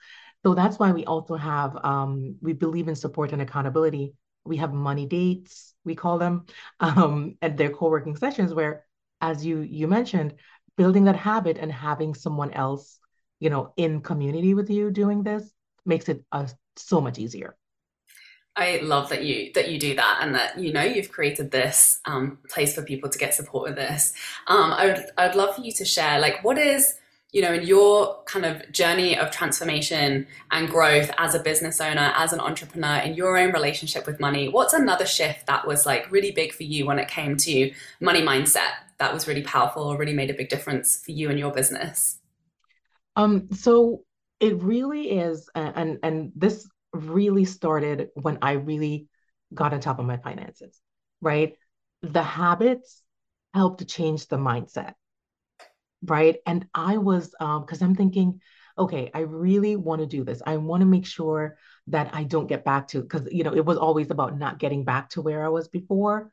So 0.45 0.55
that's 0.55 0.79
why 0.79 0.93
we 0.93 1.05
also 1.05 1.37
have 1.37 1.77
um, 1.85 2.37
we 2.41 2.53
believe 2.55 2.89
in 2.89 2.95
support 2.97 3.33
and 3.33 3.43
accountability. 3.43 4.15
We 4.45 4.57
have 4.57 4.73
money 4.73 5.07
dates 5.07 5.75
we 5.85 5.95
call 5.95 6.19
them 6.19 6.47
um, 6.81 7.37
and 7.43 7.59
co-working 7.75 8.17
sessions 8.17 8.55
where 8.55 8.85
as 9.21 9.45
you 9.45 9.61
you 9.61 9.89
mentioned 9.89 10.35
building 10.77 11.05
that 11.05 11.17
habit 11.17 11.59
and 11.59 11.71
having 11.71 12.15
someone 12.15 12.53
else 12.53 12.99
you 13.39 13.51
know 13.51 13.73
in 13.77 14.01
community 14.01 14.55
with 14.55 14.71
you 14.71 14.91
doing 14.91 15.23
this 15.23 15.53
makes 15.85 16.09
it 16.09 16.25
uh, 16.33 16.47
so 16.77 17.01
much 17.01 17.19
easier 17.19 17.57
I 18.57 18.81
love 18.83 19.09
that 19.11 19.25
you 19.25 19.53
that 19.55 19.71
you 19.71 19.79
do 19.79 19.95
that 19.95 20.19
and 20.21 20.35
that 20.35 20.59
you 20.59 20.73
know 20.73 20.83
you've 20.83 21.13
created 21.13 21.51
this 21.51 22.01
um, 22.05 22.39
place 22.49 22.75
for 22.75 22.83
people 22.83 23.09
to 23.09 23.19
get 23.19 23.35
support 23.35 23.69
with 23.69 23.77
this. 23.77 24.13
Um, 24.49 24.73
I 24.73 24.87
would 24.87 25.05
I'd 25.17 25.37
love 25.37 25.55
for 25.55 25.63
you 25.63 25.73
to 25.73 25.85
share 25.85 26.19
like 26.19 26.43
what 26.45 26.59
is 26.59 26.95
you 27.33 27.43
know, 27.43 27.53
in 27.53 27.67
your 27.67 28.23
kind 28.25 28.45
of 28.45 28.71
journey 28.73 29.17
of 29.17 29.31
transformation 29.31 30.27
and 30.51 30.69
growth 30.69 31.11
as 31.17 31.35
a 31.35 31.39
business 31.39 31.81
owner, 31.81 32.13
as 32.17 32.33
an 32.33 32.41
entrepreneur, 32.41 32.97
in 32.99 33.15
your 33.15 33.39
own 33.39 33.53
relationship 33.53 34.07
with 34.07 34.19
money, 34.19 34.49
what's 34.49 34.75
another 34.75 35.07
shift 35.07 35.47
that 35.47 35.67
was 35.67 35.87
like 35.87 36.11
really 36.11 36.33
big 36.33 36.53
for 36.53 36.65
you 36.65 36.87
when 36.87 36.99
it 36.99 37.09
came 37.09 37.37
to 37.37 37.73
money 38.01 38.21
mindset 38.21 38.73
that 38.99 39.15
was 39.15 39.29
really 39.29 39.43
powerful 39.43 39.85
or 39.85 39.97
really 39.97 40.13
made 40.13 40.31
a 40.31 40.35
big 40.35 40.49
difference 40.49 41.01
for 41.05 41.13
you 41.13 41.31
and 41.31 41.39
your 41.39 41.53
business? 41.53 42.19
Um, 43.15 43.49
so 43.53 44.03
it 44.41 44.61
really 44.61 45.19
is, 45.19 45.49
and 45.55 45.99
and 46.03 46.33
this 46.35 46.69
really 46.93 47.45
started 47.45 48.09
when 48.15 48.39
I 48.43 48.53
really 48.53 49.09
got 49.53 49.73
on 49.73 49.81
top 49.81 49.99
of 49.99 50.07
my 50.07 50.17
finances, 50.19 50.81
right? 51.21 51.57
The 52.03 52.23
habits 52.23 53.03
helped 53.55 53.81
to 53.81 53.85
change 53.85 54.29
the 54.29 54.37
mindset 54.37 54.95
right? 56.05 56.37
And 56.47 56.67
I 56.75 56.99
was, 56.99 57.35
um, 57.41 57.63
because 57.63 57.83
I'm 57.83 57.95
thinking, 57.95 58.41
okay, 58.79 59.11
I 59.13 59.21
really 59.21 59.77
want 59.77 60.01
to 60.01 60.07
do 60.07 60.25
this. 60.25 60.43
I 60.47 60.57
want 60.57 60.81
to 60.81 60.87
make 60.87 61.07
sure 61.07 61.59
that 61.89 62.15
I 62.15 62.25
don't 62.25 62.47
get 62.47 62.65
back 62.65 62.89
to, 62.89 63.03
because, 63.03 63.29
you 63.31 63.45
know, 63.45 63.55
it 63.55 63.65
was 63.65 63.77
always 63.77 64.11
about 64.11 64.39
not 64.39 64.59
getting 64.59 64.85
back 64.85 65.11
to 65.11 65.23
where 65.23 65.45
I 65.45 65.49
was 65.49 65.69
before. 65.69 66.31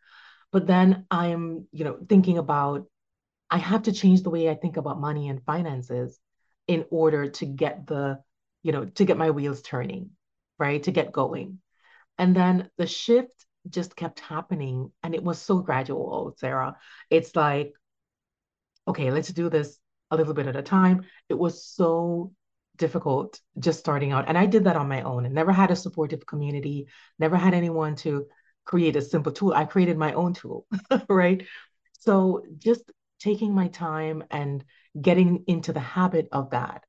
But 0.52 0.68
then 0.68 1.06
I'm, 1.12 1.68
you 1.72 1.84
know, 1.84 1.98
thinking 2.08 2.38
about, 2.38 2.86
I 3.50 3.58
have 3.58 3.84
to 3.84 3.92
change 3.92 4.24
the 4.24 4.30
way 4.30 4.50
I 4.50 4.56
think 4.56 4.78
about 4.78 5.00
money 5.00 5.28
and 5.28 5.44
finances 5.44 6.20
in 6.68 6.86
order 6.90 7.30
to 7.30 7.46
get 7.46 7.88
the, 7.88 8.20
you 8.64 8.72
know, 8.72 8.86
to 8.86 9.06
get 9.06 9.18
my 9.18 9.32
wheels 9.32 9.62
turning, 9.62 10.12
right? 10.58 10.82
To 10.84 10.92
get 10.92 11.12
going. 11.12 11.60
And 12.18 12.36
then 12.36 12.70
the 12.78 12.88
shift 12.88 13.46
just 13.70 13.96
kept 13.96 14.20
happening 14.20 14.92
and 15.04 15.14
it 15.14 15.24
was 15.24 15.40
so 15.40 15.60
gradual, 15.60 16.36
Sarah. 16.38 16.78
It's 17.10 17.36
like, 17.36 17.74
okay, 18.88 19.12
let's 19.12 19.30
do 19.30 19.50
this 19.50 19.78
a 20.12 20.18
little 20.18 20.34
bit 20.34 20.48
at 20.48 20.56
a 20.56 20.62
time. 20.62 21.04
It 21.30 21.38
was 21.38 21.64
so 21.66 22.32
difficult 22.78 23.40
just 23.60 23.80
starting 23.80 24.12
out. 24.12 24.28
And 24.28 24.38
I 24.38 24.46
did 24.46 24.64
that 24.66 24.76
on 24.76 24.88
my 24.88 25.02
own 25.02 25.26
and 25.26 25.36
never 25.36 25.52
had 25.52 25.72
a 25.72 25.76
supportive 25.76 26.26
community, 26.26 26.88
never 27.20 27.36
had 27.36 27.54
anyone 27.54 27.96
to 27.98 28.28
create 28.66 28.96
a 28.96 29.02
simple 29.02 29.32
tool. 29.32 29.54
I 29.54 29.66
created 29.66 29.98
my 29.98 30.14
own 30.14 30.34
tool, 30.34 30.66
right? 31.10 31.46
So 32.00 32.44
just 32.58 32.92
taking 33.20 33.54
my 33.54 33.68
time 33.70 34.24
and 34.30 34.64
getting 35.00 35.44
into 35.48 35.74
the 35.74 35.80
habit 35.80 36.28
of 36.32 36.52
that, 36.52 36.84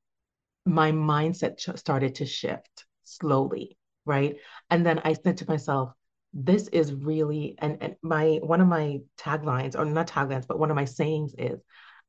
my 0.65 0.91
mindset 0.91 1.59
started 1.77 2.15
to 2.15 2.25
shift 2.25 2.85
slowly, 3.09 3.77
right? 4.05 4.37
And 4.69 4.85
then 4.85 4.99
I 5.03 5.13
said 5.13 5.37
to 5.37 5.49
myself, 5.49 5.91
this 6.33 6.67
is 6.67 6.93
really 6.93 7.55
and, 7.57 7.77
and 7.81 7.95
my 8.03 8.39
one 8.43 8.61
of 8.61 8.67
my 8.67 8.99
taglines 9.17 9.75
or 9.75 9.83
not 9.83 10.07
taglines 10.07 10.45
but 10.45 10.59
one 10.59 10.69
of 10.69 10.75
my 10.75 10.85
sayings 10.85 11.33
is 11.39 11.59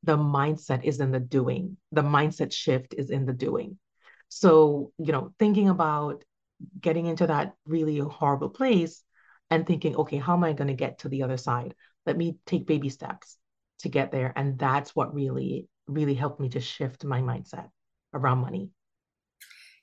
the 0.02 0.16
mindset 0.16 0.84
is 0.84 1.00
in 1.00 1.10
the 1.10 1.20
doing. 1.20 1.76
The 1.92 2.02
mindset 2.02 2.52
shift 2.52 2.94
is 2.96 3.10
in 3.10 3.26
the 3.26 3.32
doing. 3.32 3.78
So, 4.28 4.92
you 4.98 5.12
know, 5.12 5.34
thinking 5.38 5.68
about 5.68 6.24
getting 6.80 7.06
into 7.06 7.26
that 7.26 7.54
really 7.66 7.98
horrible 7.98 8.50
place 8.50 9.02
and 9.50 9.66
thinking, 9.66 9.96
okay, 9.96 10.18
how 10.18 10.34
am 10.34 10.44
I 10.44 10.52
going 10.52 10.68
to 10.68 10.74
get 10.74 11.00
to 11.00 11.08
the 11.08 11.22
other 11.22 11.36
side? 11.36 11.74
Let 12.06 12.16
me 12.16 12.38
take 12.46 12.66
baby 12.66 12.88
steps 12.88 13.36
to 13.80 13.88
get 13.88 14.12
there. 14.12 14.32
And 14.36 14.58
that's 14.58 14.94
what 14.94 15.14
really, 15.14 15.68
really 15.86 16.14
helped 16.14 16.40
me 16.40 16.48
to 16.50 16.60
shift 16.60 17.04
my 17.04 17.20
mindset 17.20 17.68
around 18.14 18.38
money. 18.38 18.70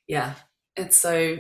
Yeah. 0.08 0.36
It's 0.78 0.98
so, 0.98 1.38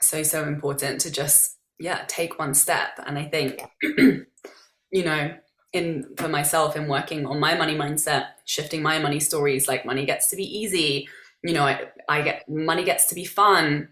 so, 0.00 0.22
so 0.22 0.44
important 0.44 1.00
to 1.02 1.10
just, 1.10 1.56
yeah, 1.78 2.04
take 2.08 2.38
one 2.38 2.54
step. 2.54 2.90
And 3.06 3.18
I 3.18 3.24
think, 3.24 3.62
you 3.82 5.04
know, 5.04 5.34
in 5.72 6.04
for 6.16 6.28
myself 6.28 6.76
in 6.76 6.88
working 6.88 7.26
on 7.26 7.38
my 7.38 7.54
money 7.54 7.76
mindset, 7.76 8.26
shifting 8.44 8.82
my 8.82 8.98
money 8.98 9.20
stories, 9.20 9.68
like 9.68 9.86
money 9.86 10.04
gets 10.04 10.28
to 10.30 10.36
be 10.36 10.44
easy. 10.44 11.08
You 11.42 11.54
know, 11.54 11.64
I, 11.64 11.88
I 12.08 12.22
get 12.22 12.48
money 12.48 12.84
gets 12.84 13.06
to 13.06 13.14
be 13.14 13.24
fun. 13.24 13.88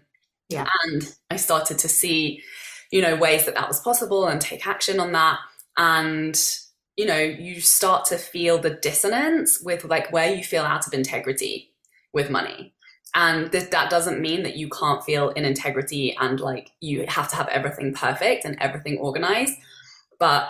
Yeah. 0.49 0.67
And 0.85 1.15
I 1.29 1.37
started 1.37 1.77
to 1.79 1.87
see, 1.87 2.41
you 2.91 3.01
know, 3.01 3.15
ways 3.15 3.45
that 3.45 3.55
that 3.55 3.67
was 3.67 3.79
possible 3.79 4.27
and 4.27 4.41
take 4.41 4.67
action 4.67 4.99
on 4.99 5.13
that. 5.13 5.39
And, 5.77 6.39
you 6.97 7.05
know, 7.05 7.19
you 7.19 7.61
start 7.61 8.05
to 8.05 8.17
feel 8.17 8.57
the 8.57 8.71
dissonance 8.71 9.61
with 9.61 9.85
like 9.85 10.11
where 10.11 10.33
you 10.33 10.43
feel 10.43 10.63
out 10.63 10.85
of 10.85 10.93
integrity 10.93 11.71
with 12.13 12.29
money. 12.29 12.73
And 13.15 13.51
th- 13.51 13.71
that 13.71 13.89
doesn't 13.89 14.21
mean 14.21 14.43
that 14.43 14.55
you 14.55 14.69
can't 14.69 15.03
feel 15.03 15.29
in 15.29 15.45
integrity 15.45 16.15
and 16.19 16.39
like 16.39 16.71
you 16.79 17.05
have 17.07 17.29
to 17.29 17.35
have 17.35 17.47
everything 17.49 17.93
perfect 17.93 18.45
and 18.45 18.57
everything 18.59 18.97
organized. 18.97 19.53
But 20.19 20.49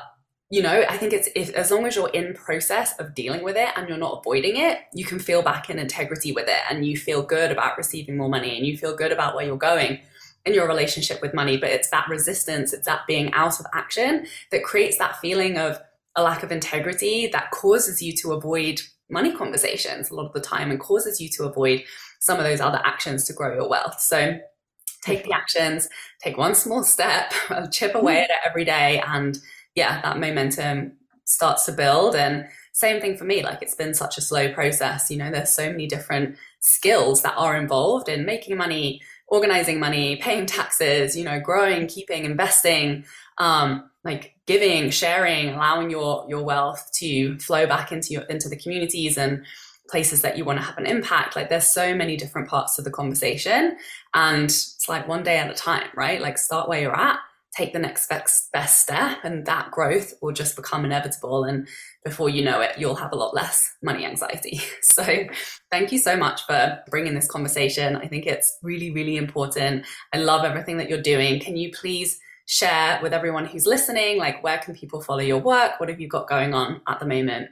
you 0.51 0.63
know, 0.63 0.83
I 0.89 0.97
think 0.97 1.13
it's 1.13 1.29
if, 1.35 1.51
as 1.51 1.69
long 1.69 1.85
as 1.85 1.95
you're 1.95 2.09
in 2.09 2.33
process 2.33 2.97
of 2.97 3.13
dealing 3.13 3.43
with 3.43 3.55
it 3.55 3.69
and 3.75 3.87
you're 3.87 3.99
not 3.99 4.19
avoiding 4.19 4.57
it, 4.57 4.79
you 4.95 5.05
can 5.05 5.19
feel 5.19 5.43
back 5.43 5.69
in 5.69 5.77
integrity 5.77 6.31
with 6.31 6.47
it 6.47 6.59
and 6.69 6.85
you 6.85 6.97
feel 6.97 7.21
good 7.21 7.51
about 7.51 7.77
receiving 7.77 8.17
more 8.17 8.29
money 8.29 8.57
and 8.57 8.65
you 8.65 8.75
feel 8.75 8.95
good 8.95 9.11
about 9.11 9.35
where 9.35 9.45
you're 9.45 9.57
going 9.57 9.99
in 10.45 10.55
your 10.55 10.67
relationship 10.67 11.21
with 11.21 11.35
money. 11.35 11.57
But 11.57 11.69
it's 11.69 11.91
that 11.91 12.09
resistance, 12.09 12.73
it's 12.73 12.87
that 12.87 13.05
being 13.05 13.31
out 13.33 13.59
of 13.59 13.67
action 13.73 14.25
that 14.51 14.63
creates 14.63 14.97
that 14.97 15.19
feeling 15.19 15.59
of 15.59 15.79
a 16.15 16.23
lack 16.23 16.41
of 16.41 16.51
integrity 16.51 17.27
that 17.27 17.51
causes 17.51 18.01
you 18.01 18.13
to 18.13 18.33
avoid 18.33 18.81
money 19.09 19.35
conversations 19.35 20.09
a 20.09 20.15
lot 20.15 20.27
of 20.27 20.33
the 20.33 20.41
time 20.41 20.71
and 20.71 20.79
causes 20.79 21.19
you 21.19 21.29
to 21.29 21.43
avoid 21.43 21.83
some 22.19 22.37
of 22.37 22.43
those 22.43 22.61
other 22.61 22.81
actions 22.83 23.23
to 23.25 23.33
grow 23.33 23.53
your 23.53 23.69
wealth. 23.69 23.99
So 23.99 24.39
take 25.03 25.23
the 25.23 25.33
actions, 25.33 25.87
take 26.21 26.37
one 26.37 26.55
small 26.55 26.83
step, 26.83 27.33
chip 27.71 27.95
away 27.95 28.19
at 28.19 28.29
it 28.29 28.37
every 28.45 28.65
day 28.65 29.01
and 29.05 29.37
yeah, 29.75 30.01
that 30.01 30.19
momentum 30.19 30.93
starts 31.25 31.65
to 31.65 31.71
build. 31.71 32.15
And 32.15 32.45
same 32.73 32.99
thing 32.99 33.17
for 33.17 33.23
me, 33.23 33.43
like 33.43 33.61
it's 33.61 33.75
been 33.75 33.93
such 33.93 34.17
a 34.17 34.21
slow 34.21 34.51
process. 34.53 35.09
You 35.09 35.17
know, 35.17 35.31
there's 35.31 35.51
so 35.51 35.69
many 35.69 35.87
different 35.87 36.37
skills 36.59 37.21
that 37.21 37.35
are 37.37 37.55
involved 37.55 38.09
in 38.09 38.25
making 38.25 38.57
money, 38.57 39.01
organizing 39.27 39.79
money, 39.79 40.17
paying 40.17 40.45
taxes, 40.45 41.15
you 41.15 41.23
know, 41.23 41.39
growing, 41.39 41.87
keeping, 41.87 42.25
investing, 42.25 43.05
um, 43.37 43.89
like 44.03 44.35
giving, 44.47 44.89
sharing, 44.89 45.49
allowing 45.49 45.89
your 45.89 46.25
your 46.27 46.43
wealth 46.43 46.89
to 46.95 47.37
flow 47.39 47.67
back 47.67 47.91
into 47.91 48.13
your 48.13 48.23
into 48.23 48.49
the 48.49 48.57
communities 48.57 49.17
and 49.17 49.45
places 49.89 50.21
that 50.21 50.37
you 50.37 50.45
want 50.45 50.59
to 50.59 50.65
have 50.65 50.77
an 50.77 50.85
impact. 50.85 51.35
Like 51.35 51.49
there's 51.49 51.67
so 51.67 51.95
many 51.95 52.15
different 52.15 52.47
parts 52.47 52.77
of 52.77 52.85
the 52.85 52.91
conversation. 52.91 53.77
And 54.13 54.45
it's 54.45 54.87
like 54.87 55.07
one 55.07 55.23
day 55.23 55.37
at 55.37 55.49
a 55.49 55.55
time, 55.55 55.87
right? 55.95 56.21
Like 56.21 56.37
start 56.37 56.69
where 56.69 56.81
you're 56.81 56.95
at 56.95 57.19
take 57.55 57.73
the 57.73 57.79
next 57.79 58.07
best 58.51 58.81
step 58.81 59.17
and 59.23 59.45
that 59.45 59.71
growth 59.71 60.13
will 60.21 60.31
just 60.31 60.55
become 60.55 60.85
inevitable 60.85 61.43
and 61.43 61.67
before 62.03 62.29
you 62.29 62.43
know 62.43 62.61
it 62.61 62.77
you'll 62.77 62.95
have 62.95 63.11
a 63.11 63.15
lot 63.15 63.33
less 63.33 63.75
money 63.81 64.05
anxiety 64.05 64.61
so 64.81 65.03
thank 65.71 65.91
you 65.91 65.97
so 65.97 66.15
much 66.15 66.45
for 66.45 66.79
bringing 66.89 67.15
this 67.15 67.27
conversation 67.27 67.95
i 67.95 68.07
think 68.07 68.25
it's 68.25 68.57
really 68.61 68.91
really 68.91 69.17
important 69.17 69.85
i 70.13 70.17
love 70.17 70.45
everything 70.45 70.77
that 70.77 70.89
you're 70.89 71.01
doing 71.01 71.39
can 71.39 71.57
you 71.57 71.71
please 71.71 72.19
share 72.45 72.99
with 73.01 73.13
everyone 73.13 73.45
who's 73.45 73.65
listening 73.65 74.17
like 74.17 74.43
where 74.43 74.57
can 74.59 74.75
people 74.75 75.01
follow 75.01 75.19
your 75.19 75.39
work 75.39 75.79
what 75.79 75.89
have 75.89 75.99
you 75.99 76.07
got 76.07 76.27
going 76.27 76.53
on 76.53 76.81
at 76.87 76.99
the 76.99 77.05
moment 77.05 77.49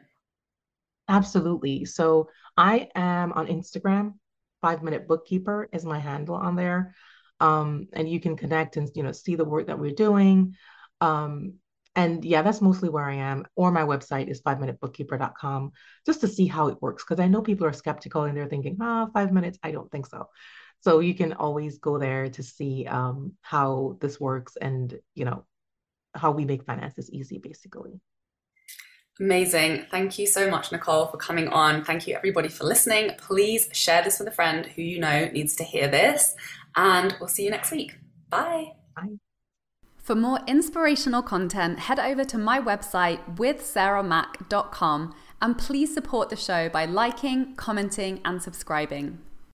absolutely 1.10 1.86
so 1.86 2.30
i 2.58 2.90
am 2.96 3.32
on 3.34 3.48
instagram 3.48 4.14
five 4.62 4.84
minute 4.84 5.08
bookkeeper 5.08 5.70
is 5.72 5.86
my 5.86 6.00
handle 6.00 6.36
on 6.36 6.56
there 6.56 6.94
um, 7.40 7.88
and 7.94 8.10
you 8.10 8.20
can 8.20 8.36
connect 8.36 8.78
and 8.78 8.90
you 8.96 9.04
know 9.04 9.12
see 9.12 9.36
the 9.36 9.46
work 9.46 9.68
that 9.68 9.80
we're 9.80 9.92
doing. 9.92 10.56
Um, 11.02 11.56
and 11.96 12.24
yeah, 12.24 12.44
that's 12.44 12.62
mostly 12.62 12.90
where 12.90 13.06
I 13.06 13.16
am. 13.16 13.46
Or 13.56 13.72
my 13.72 13.82
website 13.82 14.28
is 14.28 14.42
five 14.42 14.60
minutebookkeeper.com 14.60 15.72
just 16.06 16.22
to 16.22 16.28
see 16.28 16.46
how 16.46 16.68
it 16.68 16.80
works. 16.80 17.04
Because 17.04 17.20
I 17.20 17.28
know 17.28 17.42
people 17.42 17.66
are 17.66 17.74
skeptical 17.74 18.24
and 18.24 18.38
they're 18.38 18.48
thinking, 18.48 18.78
ah, 18.80 19.08
five 19.14 19.32
minutes. 19.32 19.58
I 19.64 19.72
don't 19.72 19.92
think 19.92 20.06
so. 20.06 20.30
So 20.82 21.00
you 21.00 21.16
can 21.16 21.34
always 21.34 21.80
go 21.80 21.98
there 21.98 22.30
to 22.30 22.44
see 22.44 22.86
um, 22.86 23.34
how 23.42 23.98
this 24.00 24.20
works 24.20 24.58
and, 24.58 24.96
you 25.16 25.26
know, 25.26 25.44
how 26.14 26.32
we 26.32 26.46
make 26.46 26.66
finances 26.66 27.10
easy, 27.12 27.40
basically. 27.40 28.00
Amazing. 29.20 29.86
Thank 29.90 30.20
you 30.20 30.28
so 30.28 30.50
much, 30.50 30.72
Nicole, 30.72 31.08
for 31.08 31.18
coming 31.18 31.48
on. 31.48 31.84
Thank 31.84 32.08
you, 32.08 32.16
everybody, 32.16 32.50
for 32.50 32.66
listening. 32.66 33.12
Please 33.18 33.68
share 33.72 34.04
this 34.04 34.20
with 34.20 34.28
a 34.28 34.32
friend 34.32 34.66
who 34.66 34.82
you 34.82 35.00
know 35.00 35.30
needs 35.34 35.56
to 35.56 35.64
hear 35.64 35.88
this. 35.88 36.36
And 36.76 37.16
we'll 37.20 37.28
see 37.28 37.44
you 37.44 37.50
next 37.50 37.72
week. 37.72 37.98
Bye. 38.30 38.74
Bye. 38.96 39.18
For 39.98 40.16
more 40.16 40.40
inspirational 40.48 41.22
content, 41.22 41.80
head 41.80 42.00
over 42.00 42.24
to 42.26 42.38
my 42.38 42.62
website 42.62 43.38
withsarahmac.com 43.38 45.16
and 45.42 45.58
please 45.58 45.94
support 45.94 46.30
the 46.30 46.36
show 46.36 46.70
by 46.70 46.86
liking, 46.86 47.56
commenting, 47.56 48.22
and 48.24 48.42
subscribing. 48.42 49.20